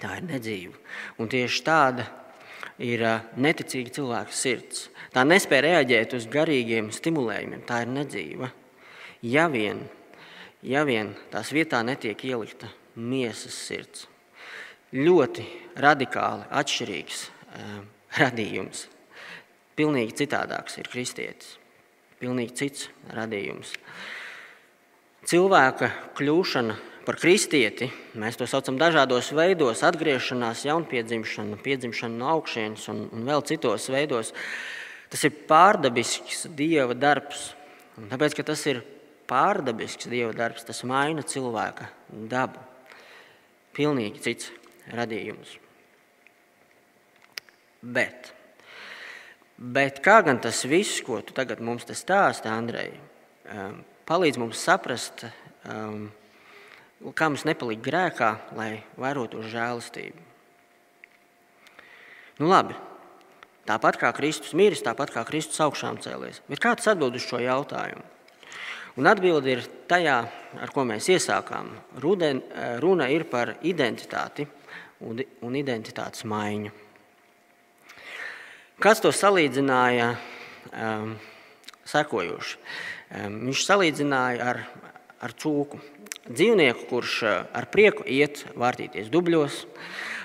Tā 0.00 0.14
ir 0.16 0.24
nedzīva. 0.30 0.78
Un 1.20 1.28
tieši 1.28 1.60
tāda 1.66 2.06
ir 2.80 3.02
neticīga 3.36 3.92
cilvēka 3.98 4.36
sirds. 4.36 4.86
Tā 5.12 5.24
nespēja 5.26 5.66
reaģēt 5.68 6.16
uz 6.16 6.28
garīgiem 6.32 6.92
stimulējumiem. 6.94 7.64
Tā 7.68 7.82
ir 7.84 7.92
nedzīva. 7.92 8.52
Ja 9.22 9.48
vien, 9.52 9.84
ja 10.62 10.84
vien 10.88 11.12
tās 11.30 11.52
vietā 11.54 11.82
netiek 11.86 12.24
ielikta 12.26 12.70
miesas 12.96 13.56
sirds. 13.68 14.06
Ļoti 14.92 15.44
radikāli 15.80 16.48
atšķirīgs 16.52 17.20
uh, 17.28 17.76
radījums. 18.20 18.86
Pilnīgi 19.76 20.16
citādāks 20.24 20.76
ir 20.80 20.90
kristietis. 20.92 21.56
Pilnīgi 22.20 22.54
cits 22.60 22.88
radījums. 23.16 23.72
Cilvēka 25.26 25.88
kļūšana 26.18 26.76
par 27.06 27.18
kristieti, 27.20 27.88
mēs 28.18 28.38
to 28.38 28.46
saucam 28.50 28.78
dažādos 28.80 29.32
veidos, 29.36 29.82
atgriešanās, 29.86 30.64
jaunpiedzimšana, 30.68 31.58
piedzimšana 31.62 32.18
no 32.18 32.30
augšas 32.36 32.88
un, 32.92 33.06
un 33.12 33.26
vēl 33.28 33.44
citos 33.48 33.88
veidos. 33.92 34.32
Tas 35.12 35.26
ir 35.28 35.34
pārdabisks 35.48 36.46
dieva 36.56 36.96
darbs. 36.96 37.50
Un 38.00 38.08
tāpēc, 38.08 38.38
ka 38.38 38.46
tas 38.48 38.62
ir 38.70 38.80
pārdabisks 39.28 40.08
dieva 40.10 40.32
darbs, 40.36 40.64
tas 40.68 40.82
maina 40.88 41.24
cilvēka 41.26 41.90
dabu. 42.30 42.62
Pilnīgi 43.76 44.22
cits 44.24 44.50
radījums. 44.92 45.58
Bet, 47.82 48.30
bet 49.58 49.98
kā 50.04 50.20
gan 50.22 50.38
tas 50.42 50.62
viss, 50.70 51.02
ko 51.02 51.18
tu 51.24 51.34
tagad 51.34 51.60
mums 51.64 51.88
stāsti, 51.88 52.46
Andrej, 52.46 52.92
palīdz 54.06 54.38
mums 54.38 54.60
saprast, 54.62 55.24
um, 55.66 56.06
kā 57.10 57.28
mums 57.30 57.42
nepalikt 57.48 57.82
grēkā, 57.82 58.30
lai 58.54 58.70
vairotu 59.00 59.42
žēlastību. 59.42 60.28
Nu, 62.38 62.48
labi. 62.48 62.78
Tāpat 63.66 63.98
kā 64.00 64.10
Kristus 64.14 64.54
miris, 64.58 64.82
tāpat 64.82 65.12
kā 65.14 65.22
Kristus 65.26 65.60
augšām 65.62 66.00
cēlies. 66.02 66.40
Bet 66.50 66.62
kāds 66.62 66.88
atbild 66.90 67.14
uz 67.18 67.26
šo 67.26 67.38
jautājumu? 67.42 68.02
Un 68.98 69.08
atbilde 69.08 69.54
ir 69.54 69.62
tajā, 69.88 70.16
ar 70.60 70.72
ko 70.74 70.82
mēs 70.84 71.06
iesākām. 71.14 71.70
Ruden, 72.02 72.42
runa 72.82 73.06
ir 73.08 73.24
par 73.30 73.54
identitāti 73.64 74.44
un, 75.00 75.22
un 75.46 75.56
identitātes 75.56 76.26
maiņu. 76.28 76.74
Kāds 78.82 79.00
to 79.04 79.12
salīdzināja 79.14 80.10
um, 80.74 81.14
sekojoši? 81.86 82.58
Viņš 83.12 83.64
salīdzināja 83.68 84.50
ar, 84.50 84.62
ar 85.22 85.34
cūku. 85.38 85.78
Dzīvnieku, 86.22 86.86
kurš 86.86 87.14
eh, 87.26 87.38
ar 87.50 87.66
prieku 87.66 88.04
iet 88.06 88.44
vārtīties 88.54 89.08
dubļos, 89.10 89.64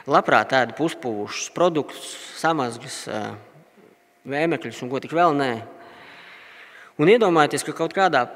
labprāt 0.06 0.54
ēda 0.54 0.76
puspūšus 0.78 1.50
produktus, 1.56 2.12
samazgas, 2.38 3.00
eh, 3.10 3.32
vēmekļus 4.30 4.84
un 4.86 4.92
ko 4.92 5.02
tik 5.02 5.16
vēl 5.18 5.34
nē. 5.40 5.54
Un 7.02 7.10
iedomājieties, 7.10 7.66
ka 7.66 7.74
kaut 7.80 7.96
kādā 7.98 8.28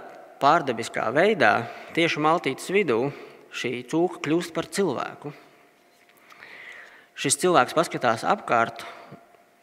pārdabiskā 0.41 1.05
veidā 1.13 1.67
tieši 1.93 2.23
maltītes 2.25 2.71
vidū 2.73 3.11
šī 3.53 3.83
cūka 3.91 4.23
kļūst 4.25 4.55
par 4.57 4.65
cilvēku. 4.65 5.33
Šis 7.13 7.37
cilvēks 7.43 7.77
paskatās 7.77 8.25
apkārt, 8.25 8.87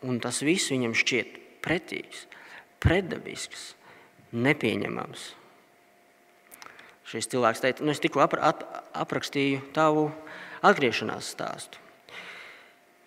un 0.07 0.23
tas 0.23 0.39
viss 0.47 0.71
viņam 0.71 0.95
šķiet 0.95 1.35
pretīgs, 1.67 2.29
pretdabisks 2.79 3.73
nepieņemams. 4.31 5.38
Šis 7.09 7.31
cilvēks 7.33 7.63
teica, 7.65 7.85
nu, 7.85 7.93
es 7.95 8.03
tikko 8.05 8.21
ap, 8.21 8.35
ap, 8.37 8.65
aprakstīju 8.93 9.63
tavu 9.77 10.11
atgriešanās 10.67 11.31
stāstu. 11.33 11.81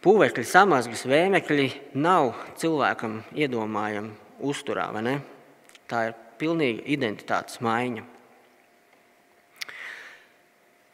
Pūvekļi, 0.02 0.46
samazgas, 0.50 1.04
vēmekļi 1.06 1.68
nav 2.02 2.32
cilvēkam 2.58 3.20
iedomājami 3.38 4.16
uzturā, 4.50 4.88
vai 4.96 5.04
ne? 5.06 5.14
Tā 5.86 6.08
ir 6.08 6.16
pilnīga 6.42 6.88
identitātes 6.90 7.62
maiņa. 7.62 8.08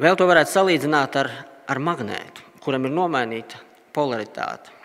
Vēl 0.04 0.20
to 0.20 0.28
varētu 0.28 0.52
salīdzināt 0.52 1.16
ar, 1.24 1.32
ar 1.72 1.80
magnētu, 1.80 2.44
kuram 2.62 2.90
ir 2.90 2.94
nomainīta 2.94 3.64
polaritāte. 3.96 4.76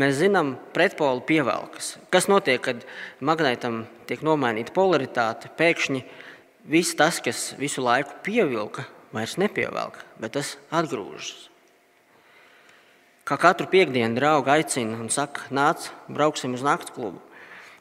Mēs 0.00 0.16
zinām, 0.18 0.56
pretpolu 0.74 1.20
pievelkas. 1.28 1.92
Kas 2.10 2.26
notiek, 2.26 2.64
kad 2.64 2.80
magnētam 3.22 3.84
tiek 4.08 4.24
nomainīta 4.26 4.74
polaritāte? 4.74 5.52
Pēkšņi 5.54 6.00
viss 6.64 6.96
tas, 6.96 7.20
kas 7.20 7.52
visu 7.60 7.84
laiku 7.84 8.16
pievilka, 8.24 8.86
vairs 9.14 9.36
nepievelk, 9.40 10.00
bet 10.20 10.34
tas 10.36 10.56
atgrūžas. 10.74 11.50
Kā 13.24 13.38
katru 13.40 13.68
piekdienu 13.72 14.18
draugu 14.18 14.52
aicina 14.52 14.98
un 15.00 15.08
saka, 15.08 15.46
nāc, 15.54 15.88
brauksim 16.12 16.56
uz 16.56 16.64
nakts 16.64 16.92
klubu. 16.92 17.22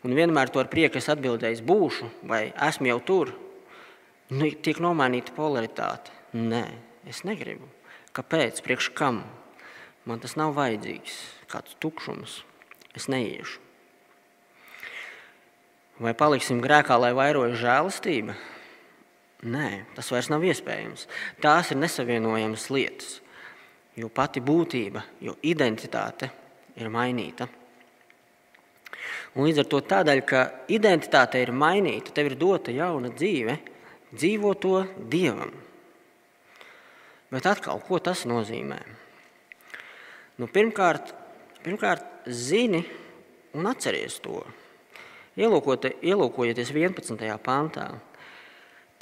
Un 0.04 0.16
vienmēr 0.16 0.52
to 0.52 0.62
ar 0.62 0.70
prieku 0.72 1.00
es 1.00 1.10
atbildēju, 1.12 1.64
būšu 1.68 2.08
vai 2.28 2.46
esmu 2.68 2.92
jau 2.92 3.00
tur. 3.04 3.34
Nu, 4.32 4.48
tiek 4.48 4.80
nomainīta 4.84 5.36
polaritāte. 5.36 6.16
Nē, 6.36 6.64
es 7.08 7.24
negribu. 7.28 7.68
Kāpēc? 8.16 8.64
Priekš 8.64 8.92
kam? 8.96 9.24
Man 10.08 10.24
tas 10.24 10.36
nav 10.40 10.56
vajadzīgs 10.56 11.20
kāds 11.52 11.76
tukšums, 11.84 12.40
es 12.96 13.08
neiešu. 13.12 13.60
Vai 16.04 16.16
paliksim 16.18 16.64
grēkā, 16.64 16.98
lai 17.00 17.12
vairojas 17.16 17.60
žēlastība? 17.62 18.36
Nē, 19.44 19.70
tas 19.96 20.12
vairs 20.14 20.30
nav 20.32 20.44
iespējams. 20.48 21.08
Tās 21.44 21.74
ir 21.74 21.80
nesavienojamas 21.82 22.70
lietas, 22.72 23.18
jo 24.00 24.08
pati 24.08 24.44
būtība, 24.44 25.04
jo 25.24 25.36
identitāte 25.44 26.30
ir 26.80 26.92
mainīta. 26.94 27.50
Un 29.34 29.48
līdz 29.48 29.64
ar 29.64 29.68
to 29.70 29.82
tādēļ, 29.90 30.22
ka 30.30 30.44
identitāte 30.72 31.42
ir 31.42 31.52
mainīta, 31.52 32.14
tev 32.16 32.32
ir 32.32 32.38
dota 32.40 32.72
jauna 32.72 33.12
dzīve, 33.12 33.58
dzīvo 34.14 34.54
to 34.62 34.78
dievam. 35.12 35.52
Bet 37.34 37.50
atkal, 37.50 37.82
ko 37.84 37.98
tas 38.00 38.24
nozīmē? 38.30 38.78
Nu, 40.38 40.48
pirmkārt, 40.48 41.12
Pirmkārt, 41.64 42.04
zini 42.28 42.82
un 43.56 43.70
atceries 43.70 44.18
to. 44.24 44.42
Ielūkojieties 45.40 46.72
11. 46.76 47.38
pāntā. 47.46 47.86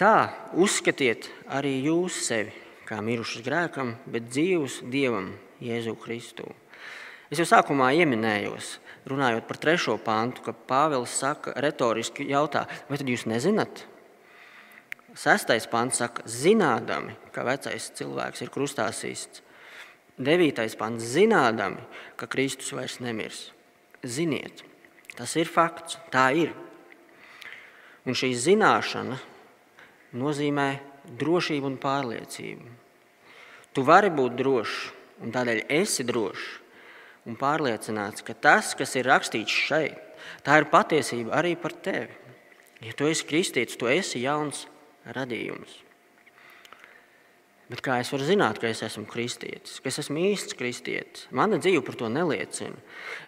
Tā 0.02 0.32
uzskatiet 0.58 1.28
arī 1.54 1.76
jūs 1.86 2.24
sevi 2.26 2.56
kā 2.90 2.98
mirušus 3.06 3.44
grēkam, 3.46 3.94
bet 4.10 4.32
dzīvus 4.32 4.80
Dievam, 4.90 5.28
Jēzu 5.62 5.94
Kristu. 6.02 6.48
Es 7.30 7.38
jau 7.38 7.46
sākumā 7.46 7.92
ieminējos, 8.00 8.72
runājot 9.06 9.46
par 9.46 9.60
trešo 9.62 10.00
pāntu, 10.02 10.42
ka 10.48 10.56
Pāvils 10.58 11.14
saka, 11.22 11.54
retoriski 11.62 12.26
jautā, 12.32 12.66
vai 12.90 12.98
tad 12.98 13.14
jūs 13.14 13.28
nezināt? 13.30 13.86
Sestais 15.14 15.70
pāns 15.70 16.02
saka, 16.02 16.26
zinādami, 16.26 17.14
ka 17.32 17.46
vecais 17.46 17.92
cilvēks 18.02 18.42
ir 18.42 18.52
krustā 18.52 18.90
sists. 18.96 19.46
9. 20.18 20.66
pants, 20.82 21.08
zinādami, 21.14 21.86
ka 22.18 22.26
Kristus 22.26 22.74
vairs 22.74 22.98
nemirs. 23.06 23.52
Ziniet, 24.02 24.66
tas 25.14 25.38
ir 25.38 25.46
fakts, 25.46 26.02
tā 26.10 26.32
ir. 26.42 26.56
Un 28.02 28.18
šī 28.18 28.34
zināšana 28.34 29.22
nozīmē 30.18 30.70
drošību 31.20 31.70
un 31.72 31.78
pārliecību. 31.82 32.74
Tu 33.72 33.84
vari 33.88 34.12
būt 34.12 34.36
drošs, 34.40 34.80
un 35.24 35.32
tādēļ 35.32 35.64
esi 35.72 36.04
drošs 36.08 36.50
un 37.30 37.38
pārliecināts, 37.38 38.26
ka 38.26 38.34
tas, 38.34 38.74
kas 38.78 38.96
ir 38.98 39.08
rakstīts 39.10 39.54
šeit, 39.70 40.00
tā 40.46 40.58
ir 40.62 40.70
patiesība 40.72 41.36
arī 41.38 41.54
par 41.60 41.76
tevi. 41.86 42.10
Ja 42.82 42.96
tu 42.98 43.06
esi 43.06 43.28
kristīts, 43.30 43.78
tu 43.78 43.90
esi 43.92 44.24
jauns 44.24 44.66
radījums. 45.06 45.76
Bet 47.72 47.80
kā 47.86 48.02
es 48.02 48.10
varu 48.12 48.26
zināt, 48.28 48.58
ka 48.60 48.68
es 48.68 48.82
esmu 48.84 49.06
kristietis, 49.08 49.78
ka 49.80 49.88
es 49.88 50.02
esmu 50.02 50.20
īsts 50.34 50.58
kristietis? 50.60 51.30
Mana 51.32 51.62
dzīve 51.62 51.86
par 51.88 51.96
to 51.96 52.10
neliecina. 52.12 52.76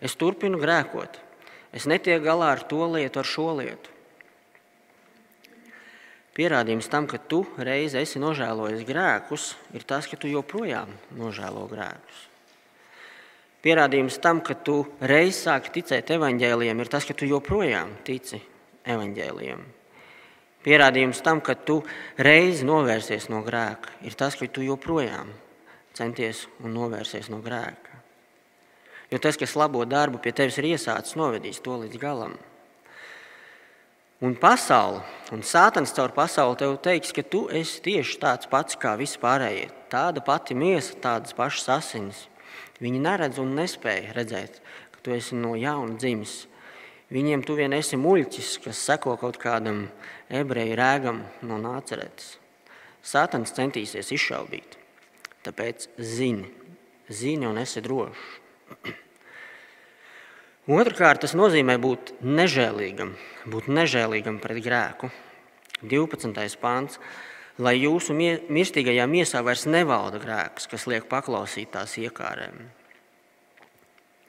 Es 0.03 0.17
turpinu 0.19 0.59
grēkot. 0.59 1.21
Es 1.73 1.87
netieku 1.87 2.25
galā 2.25 2.49
ar 2.57 2.65
to 2.67 2.81
lietu, 2.91 3.21
ar 3.21 3.29
šo 3.29 3.53
lietu. 3.61 3.93
Pierādījums 6.33 6.89
tam, 6.89 7.05
ka 7.05 7.19
tu 7.29 7.43
reiz 7.61 7.93
esi 7.93 8.17
nožēlojis 8.21 8.81
grēkus, 8.87 9.51
ir 9.77 9.83
tas, 9.85 10.07
ka 10.09 10.17
tu 10.17 10.31
joprojām 10.31 10.89
nožēlo 11.19 11.67
grēkus. 11.69 12.23
Pierādījums 13.63 14.17
tam, 14.19 14.41
ka 14.43 14.57
tu 14.57 14.81
reiz 14.99 15.37
sāki 15.45 15.71
ticēt 15.77 16.09
evaņģēliem, 16.17 16.81
ir 16.81 16.89
tas, 16.91 17.05
ka 17.05 17.13
tu 17.15 17.29
joprojām 17.29 17.93
tici 18.03 18.41
evaņģēliem. 18.83 19.61
Pierādījums 20.63 21.21
tam, 21.23 21.39
ka 21.43 21.53
tu 21.59 21.81
reizi 22.17 22.65
novērsies 22.67 23.29
no 23.31 23.43
grēka, 23.45 23.93
ir 24.03 24.17
tas, 24.19 24.35
ka 24.39 24.47
tu 24.49 24.65
joprojām 24.65 25.29
centies 25.93 26.47
un 26.63 26.73
novērsies 26.73 27.29
no 27.29 27.43
grēka. 27.45 27.99
Jo 29.13 29.19
tas, 29.21 29.37
kas 29.37 29.53
labo 29.59 29.83
darbu 29.85 30.17
pie 30.23 30.33
tevis 30.33 30.57
ir 30.57 30.71
iesācis, 30.73 31.13
novedīs 31.19 31.61
to 31.61 31.77
līdz 31.83 32.01
galam. 32.01 32.33
Un 34.23 34.37
pasaule, 34.39 35.01
un 35.35 35.41
sātans 35.43 35.91
caur 35.95 36.13
pasauli 36.15 36.61
tev 36.61 36.77
teiks, 36.85 37.11
ka 37.11 37.25
tu 37.27 37.43
esi 37.51 37.81
tieši 37.83 38.21
tāds 38.21 38.47
pats 38.47 38.79
kā 38.79 38.93
visi 38.99 39.19
pārējie. 39.19 39.67
Tāda 39.91 40.23
pati 40.23 40.55
miesa, 40.55 40.95
tādas 41.03 41.35
pašas 41.35 41.67
asinis. 41.75 42.23
Viņi 42.79 43.03
neredz 43.03 43.41
un 43.43 43.51
nespēja 43.57 44.15
redzēt, 44.15 44.61
ka 44.95 45.03
tu 45.03 45.11
esi 45.17 45.35
no 45.35 45.57
jauna 45.59 45.99
dzimis 45.99 46.45
Viņiem 47.13 47.43
tu 47.45 47.53
vien 47.53 47.73
esi 47.77 47.97
muļķis, 47.99 48.55
kas 48.63 48.79
seko 48.87 49.13
kaut 49.21 49.37
kādam 49.37 49.83
ebreju 50.33 50.77
rēgam 50.79 51.19
no 51.45 51.59
nāceretes. 51.61 52.39
Sātans 53.05 53.53
centīsies 53.53 54.09
izšaubīt. 54.15 54.79
Tāpēc 55.45 55.89
zini, 55.99 56.49
zini 57.13 57.45
un 57.45 57.59
esi 57.61 57.83
drošs. 57.85 58.23
Otrakārt, 60.63 61.25
tas 61.25 61.33
nozīmē 61.35 61.73
būt 61.75 62.13
nežēlīgam, 62.23 63.09
būt 63.51 63.65
nežēlīgam 63.67 64.37
pret 64.39 64.61
grēku. 64.63 65.09
12. 65.83 66.55
pāns. 66.61 67.01
Lai 67.59 67.73
jūsu 67.75 68.15
mirstīgajā 68.15 69.03
miesā 69.11 69.41
vairs 69.43 69.67
nevalda 69.67 70.21
grēks, 70.23 70.69
kas 70.71 70.85
liek 70.87 71.03
paklausīt 71.11 71.73
tās 71.75 71.97
iekārēm. 71.99 72.61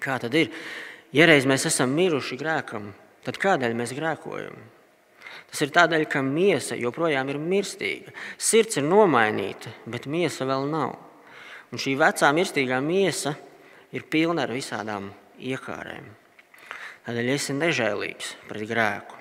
Kā 0.03 0.17
tad 0.19 0.35
ir? 0.35 0.51
Ja 1.15 1.29
reiz 1.31 1.47
mēs 1.47 1.69
esam 1.71 1.95
miruši 1.95 2.37
grēkam, 2.43 2.91
tad 3.23 3.39
kādēļ 3.39 3.79
mēs 3.79 3.95
grēkojam? 3.95 4.59
Tas 5.53 5.63
ir 5.63 5.71
tādēļ, 5.71 6.09
ka 6.11 6.25
miesa 6.27 6.75
joprojām 6.75 7.31
ir 7.31 7.39
mirstīga. 7.39 8.11
Sirds 8.37 8.83
ir 8.83 8.89
nomainīta, 8.91 9.71
bet 9.87 10.11
miesa 10.11 10.51
vēl 10.51 10.67
nav. 10.67 10.99
Un 11.71 11.79
šī 11.79 11.95
vecā 12.03 12.35
mirstīgā 12.35 12.83
miesa 12.83 13.37
ir 13.95 14.11
pilna 14.11 14.49
ar 14.49 14.53
visādām 14.59 15.13
iekārēm. 15.39 16.24
Tādēļ 17.05 17.35
esi 17.35 17.53
nežēlīgs 17.53 18.31
pret 18.49 18.69
grēku. 18.69 19.19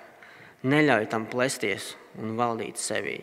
Neļauj 0.71 1.09
tam 1.11 1.25
plēsties 1.27 1.89
un 2.21 2.37
valdīt 2.39 2.79
sevī. 2.79 3.17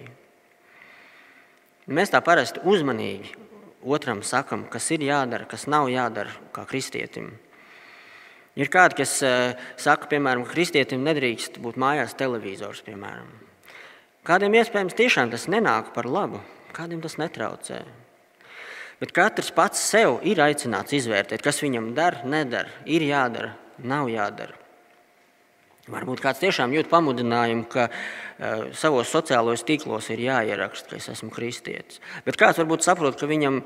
Mēs 1.89 2.13
tā 2.13 2.21
parasti 2.21 2.61
uzmanīgi 2.69 3.33
otram 3.81 4.21
sakam, 4.21 4.67
kas 4.69 4.91
ir 4.93 5.07
jādara, 5.07 5.47
kas 5.49 5.65
nav 5.65 5.89
jādara 5.89 6.35
kā 6.53 6.67
kristietim. 6.69 7.33
Ir 8.61 8.69
kādi, 8.69 8.99
kas 9.01 9.15
eh, 9.25 9.55
saka, 9.81 10.11
piemēram, 10.11 10.45
kristietim 10.45 11.07
nedrīkst 11.07 11.57
būt 11.65 11.81
mājās 11.81 12.13
televizors. 12.19 12.83
Piemēram. 12.85 13.31
Kādiem 14.27 14.59
iespējams 14.61 14.99
tiešām 14.99 15.33
tas 15.33 15.49
nenāk 15.49 15.95
par 15.95 16.05
labu, 16.05 16.43
kādiem 16.77 17.01
tas 17.01 17.17
netraucē. 17.17 17.81
Bet 19.01 19.15
katrs 19.17 19.49
pats 19.57 19.81
sev 19.81 20.19
ir 20.29 20.43
aicināts 20.45 20.93
izvērtēt, 20.93 21.41
kas 21.41 21.63
viņam 21.65 21.95
dara, 21.97 22.21
nedara, 22.29 22.69
ir 22.85 23.07
jādara, 23.09 23.55
nav 23.87 24.11
jādara. 24.13 24.57
Varbūt 25.91 26.21
kāds 26.23 26.43
tiešām 26.43 26.75
jūt 26.77 26.91
pamudinājumu, 26.91 27.65
ka 27.71 27.89
uh, 27.89 28.69
savos 28.77 29.11
sociālajos 29.11 29.65
tīklos 29.67 30.11
ir 30.15 30.23
jāieraksta, 30.27 30.93
ka 30.93 30.99
es 31.01 31.09
esmu 31.15 31.31
kristietis. 31.35 32.03
Bet 32.27 32.39
kāds 32.39 32.61
varbūt 32.61 32.85
saprot, 32.87 33.17
ka 33.19 33.27
viņam 33.31 33.63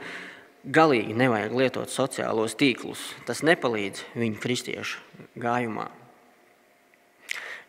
galīgi 0.64 1.16
nevajag 1.18 1.56
lietot 1.58 1.92
sociālos 1.92 2.56
tīklus. 2.60 3.02
Tas 3.28 3.42
nepalīdz 3.44 4.06
viņu 4.16 4.40
kristiešu 4.40 5.02
gājumā. 5.42 5.90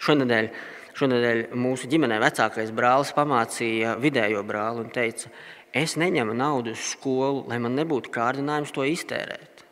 Šonadēļ, 0.06 0.48
šonadēļ 0.96 1.42
mūsu 1.58 1.90
ģimenē 1.92 2.22
vecākais 2.24 2.72
brālis 2.76 3.12
pamācīja 3.18 3.98
vidējo 4.00 4.44
brāli 4.48 4.86
un 4.86 4.94
teica, 4.94 5.32
es 5.76 5.98
neņemu 6.00 6.38
naudu 6.38 6.76
uz 6.76 6.86
skolu, 6.94 7.44
lai 7.50 7.60
man 7.64 7.76
nebūtu 7.80 8.14
kārdinājums 8.14 8.72
to 8.76 8.86
iztērēt. 8.88 9.66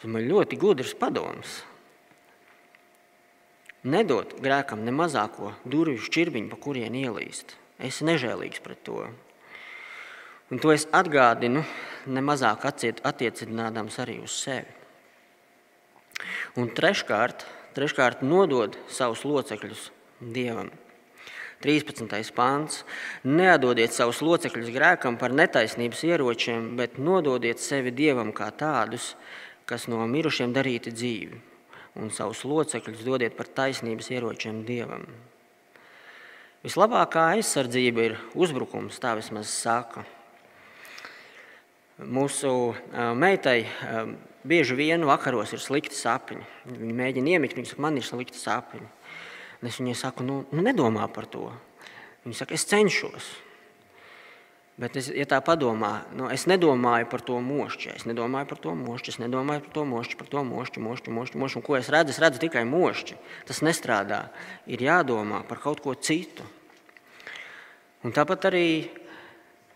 Tas 0.00 0.10
man 0.10 0.28
ļoti 0.28 0.58
gudrs 0.60 0.94
padoms. 0.98 1.60
Nedot 3.80 4.34
grēkam 4.44 4.82
ne 4.84 4.92
mazāko 4.92 5.54
durvju 5.64 6.02
šķirbiņu, 6.04 6.50
pa 6.52 6.56
kurien 6.60 6.96
ielīst. 7.00 7.54
Es 7.80 7.94
esmu 7.94 8.10
nežēlīgs 8.10 8.60
pret 8.60 8.82
to. 8.84 9.06
Un 10.52 10.60
to 10.60 10.74
es 10.74 10.84
atgādinu 10.92 11.62
nemazāk 12.04 12.66
attiecinādams 12.68 13.96
arī 14.02 14.18
uz 14.20 14.34
sevi. 14.36 14.68
Un 16.60 16.68
treškārt, 16.76 17.46
treškārt 17.72 18.20
nodod 18.26 18.76
savus 18.92 19.24
locekļus 19.24 19.88
Dievam. 20.20 20.68
13. 21.64 22.32
pāns. 22.36 22.82
Neatdodiet 23.24 23.92
savus 23.96 24.20
locekļus 24.24 24.72
grēkam 24.72 25.16
par 25.20 25.32
netaisnības 25.36 26.04
ieročiem, 26.08 26.74
bet 26.76 27.00
nododiet 27.00 27.60
sevi 27.60 27.92
Dievam 27.96 28.32
kā 28.36 28.50
tādus, 28.52 29.14
kas 29.64 29.88
no 29.88 30.04
mirušiem 30.08 30.52
darīti 30.56 30.92
dzīvi, 30.92 31.40
un 31.98 32.12
savus 32.14 32.44
locekļus 32.46 33.02
dodiet 33.06 33.36
par 33.38 33.50
taisnības 33.50 34.10
ieročiem 34.12 34.62
Dievam. 34.68 35.06
Vislabākā 36.60 37.30
aizsardzība 37.38 38.02
ir 38.04 38.16
uzbrukums, 38.36 38.98
tā 39.00 39.14
vismaz 39.16 39.48
saka. 39.48 40.04
Mūsu 42.00 42.52
meitai 43.16 43.64
bieži 44.44 44.76
vien 44.76 45.04
vakaros 45.08 45.54
ir 45.56 45.62
slikti 45.64 45.96
sapņi. 45.96 46.44
Viņa 46.68 46.96
mēģina 47.00 47.34
iemigt, 47.36 47.56
viņa 47.56 47.72
saka, 47.72 47.84
man 47.84 47.96
ir 47.96 48.06
slikti 48.06 48.40
sapņi. 48.40 48.88
Es 49.64 49.80
viņai 49.80 49.96
saku, 49.98 50.24
nu, 50.24 50.42
nu 50.52 50.64
nedomā 50.64 51.08
par 51.12 51.28
to. 51.32 51.48
Viņa 52.24 52.42
saka, 52.42 52.56
es 52.56 52.68
cenšos. 52.68 53.28
Bet, 54.80 54.94
es, 54.96 55.10
ja 55.12 55.26
tā 55.28 55.42
padomā, 55.44 56.06
nu, 56.16 56.30
es 56.32 56.46
nedomāju 56.48 57.04
par 57.12 57.20
to 57.26 57.36
mošķi. 57.44 57.90
Es 57.98 58.06
nedomāju 58.08 58.48
par 58.48 58.60
to 58.64 58.72
mošķi, 58.78 59.12
es 59.12 59.18
nedomāju 59.20 59.60
par 59.66 59.74
to 59.74 59.82
mošķi, 59.90 60.16
par 60.16 60.30
to 60.32 60.44
mošķi, 60.48 60.80
mošķi, 60.86 61.12
mošķi, 61.16 61.40
mošķi. 61.42 61.58
Un 61.60 61.66
ko 61.66 61.76
es 61.76 61.90
redzu? 61.92 62.14
Es 62.14 62.20
redzu 62.22 62.40
tikai 62.46 62.62
mošķi. 62.68 63.18
Tas 63.50 63.60
nestrādā. 63.66 64.22
Ir 64.72 64.80
jādomā 64.86 65.42
par 65.50 65.60
kaut 65.60 65.82
ko 65.84 65.92
citu. 66.00 66.48
Un 68.08 68.16
tāpat 68.16 68.48
arī, 68.48 68.64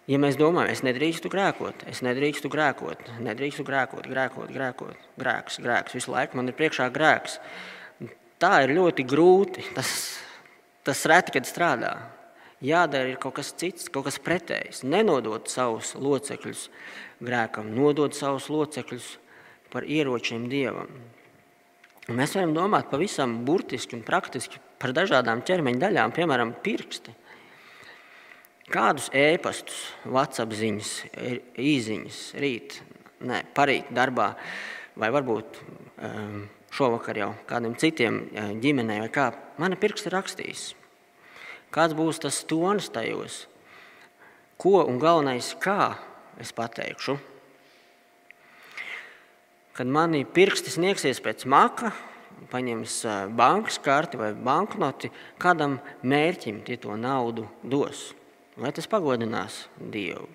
ja 0.09 0.23
mēs 0.25 0.41
domājam, 0.41 0.73
es 0.73 0.85
nedrīkstu 0.89 1.29
grēkot, 1.29 1.85
es 1.93 2.01
nedrīkstu 2.07 2.49
grēkot, 2.49 3.13
nedrīkstu 3.29 3.69
grēkot, 3.69 4.09
grēkot, 4.09 4.49
grēkot, 4.57 5.07
grēks, 5.21 5.61
grēks. 5.61 6.01
Visu 6.01 6.17
laiku 6.17 6.41
man 6.41 6.49
ir 6.49 6.57
priekšā 6.57 6.89
grēks. 6.95 7.37
Tā 8.41 8.57
ir 8.65 8.73
ļoti 8.81 9.05
grūti. 9.05 9.69
Tas, 9.77 9.91
tas 10.89 11.05
reti, 11.13 11.37
kad 11.37 11.45
strādā 11.45 11.99
jādara 12.63 13.11
ir 13.11 13.19
kaut 13.23 13.39
kas 13.39 13.55
cits, 13.59 13.89
kaut 13.93 14.07
kas 14.09 14.21
pretējs. 14.23 14.85
Nenodot 14.87 15.51
savus 15.51 15.95
locekļus 15.99 16.69
grēkam, 17.25 17.73
nodot 17.75 18.15
savus 18.15 18.51
locekļus 18.53 19.11
par 19.73 19.87
ieročiem 19.89 20.47
dievam. 20.51 20.91
Un 22.05 22.19
mēs 22.21 22.35
varam 22.37 22.53
domāt 22.53 22.91
pavisam 22.93 23.39
burtiski 23.47 23.97
un 23.97 24.05
praktiski 24.05 24.61
par 24.81 24.93
dažādām 24.93 25.41
ķermeņa 25.47 25.81
daļām, 25.87 26.13
piemēram, 26.13 26.53
pirksti. 26.65 27.15
Kādus 28.73 29.11
ēpastus, 29.13 29.81
WhatsApp 30.09 30.53
ziņas, 30.57 30.93
īsiņas, 31.61 32.21
rīt, 32.41 32.79
ne, 33.29 33.43
parīt 33.57 33.91
darbā, 33.93 34.31
vai 35.01 35.11
varbūt 35.13 35.59
um, 35.65 36.47
šovakar 36.73 37.21
jau 37.21 37.31
kādam 37.49 37.77
citiem 37.81 38.23
uh, 38.25 38.53
ģimenei, 38.61 39.03
vai 39.05 39.11
kā 39.13 39.29
mana 39.61 39.77
pirksta 39.81 40.13
rakstīs. 40.13 40.73
Kāds 41.75 41.97
būs 41.99 42.21
tas 42.23 42.45
tonis 42.47 42.87
tajos? 42.95 43.45
Ko 44.61 44.85
un 44.87 45.01
galvenais, 45.03 45.49
kā 45.59 45.97
es 46.39 46.55
pateikšu? 46.55 47.17
Kad 49.75 49.91
mani 49.91 50.23
pirksti 50.23 50.71
sniegsies 50.71 51.19
pēc 51.19 51.43
maka, 51.51 51.91
paņems 52.53 53.01
bankas 53.35 53.81
karti 53.83 54.21
vai 54.21 54.31
banknoti, 54.39 55.11
kādam 55.43 55.81
mērķim 56.07 56.63
tie 56.63 56.79
to 56.79 56.95
naudu 56.95 57.49
dos. 57.63 58.13
Vai 58.55 58.71
tas 58.71 58.87
pagodinās 58.87 59.65
Dievu? 59.79 60.29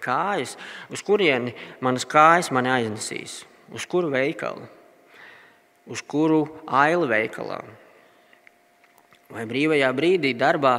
Kājas, 0.00 0.54
uz 0.88 1.02
kurieni 1.04 1.52
manas 1.84 2.06
kājas 2.08 2.48
mani 2.54 2.72
aiznesīs? 2.72 3.42
Uz 3.74 3.84
kuru 3.90 4.08
veikalu? 4.14 4.64
Uz 5.92 6.00
kuru 6.00 6.46
ailu 6.64 7.08
veikalā? 7.10 7.60
Vai 9.32 9.46
brīvajā 9.48 9.90
brīdī 9.96 10.34
darbā. 10.38 10.78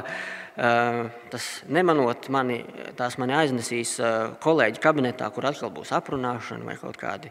Tas 0.58 1.48
nemanot 1.70 2.26
mani, 2.34 2.62
tās 2.98 3.14
mani 3.20 3.36
aiznesīs 3.38 3.94
kolēģi 4.42 4.82
kabinetā, 4.82 5.28
kur 5.30 5.46
atkal 5.50 5.70
būs 5.74 5.92
aprunāšana 5.94 6.66
vai 6.66 6.74
kaut 6.80 6.98
kādi 6.98 7.30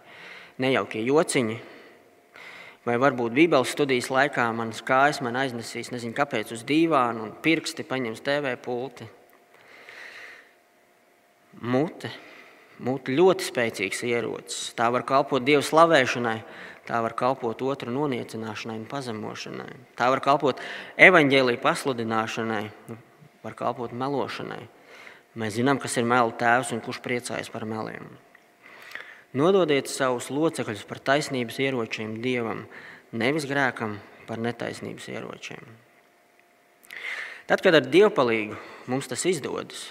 nejaukie 0.64 1.04
jociņi. 1.04 1.58
Vai 2.88 2.96
varbūt 3.04 3.36
Bībeles 3.36 3.74
studijas 3.76 4.08
laikā 4.14 4.46
manas 4.56 4.80
kājas 4.86 5.20
man 5.20 5.36
aiznesīs, 5.36 5.92
nezinu, 5.92 6.16
kāpēc 6.16 6.54
uz 6.56 6.64
dīvānu 6.64 7.26
un 7.26 7.34
pirksti 7.44 7.84
paņems 7.84 8.24
TV 8.24 8.54
pulti. 8.64 9.10
Mute. 11.68 12.14
Mute 12.88 13.12
ļoti 13.12 13.44
spēcīgs 13.44 14.06
ierocis. 14.08 14.72
Tā 14.78 14.88
var 14.94 15.04
kalpot 15.04 15.44
Dieva 15.44 15.66
slavēšanai, 15.66 16.38
Tā 16.88 17.02
var 17.04 17.18
kalpot 17.20 17.60
otru 17.68 17.92
noniecināšanai 17.92 18.78
un 18.80 18.86
pazemošanai. 18.88 19.74
Tā 20.00 20.08
var 20.14 20.22
kalpot 20.24 20.62
evaņģēlīju 20.96 21.60
pasludināšanai, 21.64 22.64
var 23.44 23.58
kalpot 23.60 23.92
melošanai. 23.92 24.62
Mēs 25.38 25.58
zinām, 25.60 25.82
kas 25.84 26.00
ir 26.00 26.08
melu 26.08 26.32
tēvs 26.40 26.72
un 26.74 26.80
kurš 26.86 27.02
priecājas 27.04 27.52
par 27.54 27.68
meliem. 27.68 28.08
Nododiet 29.38 29.92
savus 29.92 30.32
locekļus 30.32 30.86
par 30.88 31.02
taisnības 31.04 31.60
ieročiem 31.62 32.16
Dievam, 32.24 32.64
nevis 33.12 33.46
grēkam 33.50 34.00
par 34.26 34.40
netaisnības 34.42 35.10
ieročiem. 35.12 35.68
Tad, 37.48 37.62
kad 37.64 37.76
ar 37.76 37.86
Dievu 37.86 38.10
palīdzību 38.16 38.58
mums 38.92 39.12
tas 39.12 39.28
izdodas, 39.28 39.90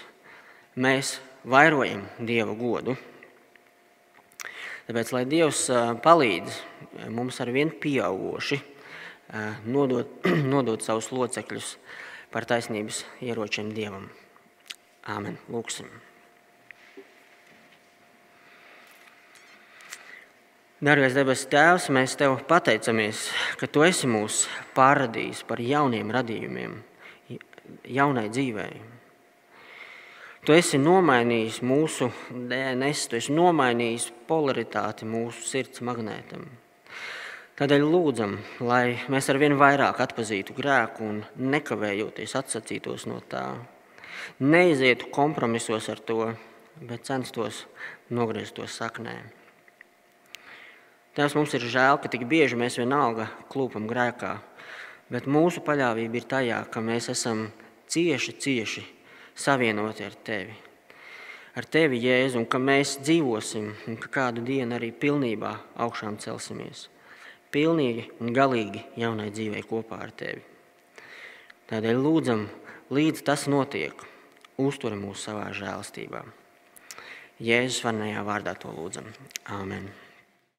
mēs 0.75 1.19
vairojam 1.45 2.03
Dieva 2.19 2.57
godu. 2.57 2.97
Tāpēc, 4.87 5.09
lai 5.11 5.25
Dievs 5.27 5.65
palīdz 6.03 6.61
mums 7.11 7.41
ar 7.43 7.51
vien 7.51 7.73
pieauguši 7.75 8.61
nodot, 9.67 10.13
nodot 10.53 10.83
savus 10.83 11.11
locekļus 11.11 11.73
par 12.31 12.47
taisnības 12.47 13.03
ieročiem 13.23 13.73
Dievam. 13.75 14.07
Āmen. 15.07 15.35
Lūksim. 15.51 15.91
Dargais 20.83 21.15
debesu 21.17 21.47
Tēvs, 21.49 21.87
mēs 21.89 22.13
Tev 22.19 22.35
pateicamies, 22.47 23.27
ka 23.57 23.67
Tu 23.67 23.81
esi 23.87 24.07
mūs 24.07 24.43
pārradījis 24.77 25.41
par 25.49 25.59
jauniem 25.63 26.11
radījumiem, 26.13 26.75
jaunai 27.89 28.27
dzīvēi. 28.29 28.96
Tu 30.47 30.55
esi 30.55 30.77
nomainījis 30.79 31.57
mūsu 31.59 32.05
DNS, 32.31 33.01
tu 33.11 33.17
esi 33.17 33.33
nomainījis 33.35 34.05
polaritāti 34.29 35.03
mūsu 35.03 35.43
sirds 35.43 35.83
magnētam. 35.83 36.45
Tādēļ 37.59 37.83
lūdzam, 37.83 38.37
lai 38.63 38.95
mēs 39.11 39.27
ar 39.27 39.41
vien 39.43 39.57
vairāk 39.59 39.99
atpazītu 40.05 40.55
grēku 40.55 41.03
un 41.03 41.19
nekavējoties 41.35 42.37
atsacītos 42.39 43.09
no 43.11 43.19
tā. 43.27 43.43
Neizietu 44.39 45.11
kompromisos 45.11 45.91
ar 45.91 45.99
to, 45.99 46.31
bet 46.79 47.03
censtos 47.11 47.65
nogriezt 48.07 48.55
to 48.55 48.71
saknē. 48.71 49.19
Tēvs, 51.11 51.35
mums 51.35 51.59
ir 51.59 51.67
žēl, 51.67 51.99
ka 51.99 52.07
tik 52.07 52.23
bieži 52.23 52.55
mēs 52.55 52.79
vienalga 52.79 53.27
klūpam 53.51 53.91
grēkā, 53.91 54.37
bet 55.11 55.27
mūsu 55.27 55.59
paļāvība 55.67 56.23
ir 56.23 56.35
tajā, 56.37 56.67
ka 56.71 56.79
mēs 56.79 57.11
esam 57.11 57.49
cieši, 57.91 58.39
cieši 58.39 58.91
savienoti 59.37 60.05
ar 60.07 60.15
tevi. 60.25 60.55
Ar 61.57 61.65
tevi, 61.65 61.97
Jēzu, 62.03 62.41
un 62.41 62.45
ka 62.49 62.59
mēs 62.61 62.97
dzīvosim, 63.01 63.71
un 63.89 63.97
ka 64.01 64.11
kādu 64.13 64.43
dienu 64.45 64.77
arī 64.77 64.91
pilnībā 64.93 65.55
augšām 65.85 66.19
celsimies. 66.21 66.85
Pilnīgi 67.53 68.05
un 68.21 68.33
galīgi 68.35 68.83
jaunai 68.99 69.31
dzīvei 69.33 69.63
kopā 69.65 70.01
ar 70.05 70.13
tevi. 70.13 70.43
Tādēļ 71.67 72.01
lūdzam, 72.03 72.45
līdz 72.93 73.23
tas 73.25 73.47
notiek, 73.49 74.05
uzturam 74.61 75.01
mūs 75.07 75.25
savā 75.25 75.49
žēlstībā. 75.57 76.25
Jēzus 77.43 77.83
vanajā 77.85 78.25
vārdā 78.25 78.57
to 78.57 78.73
lūdzam. 78.73 79.09
Āmen! 79.53 79.89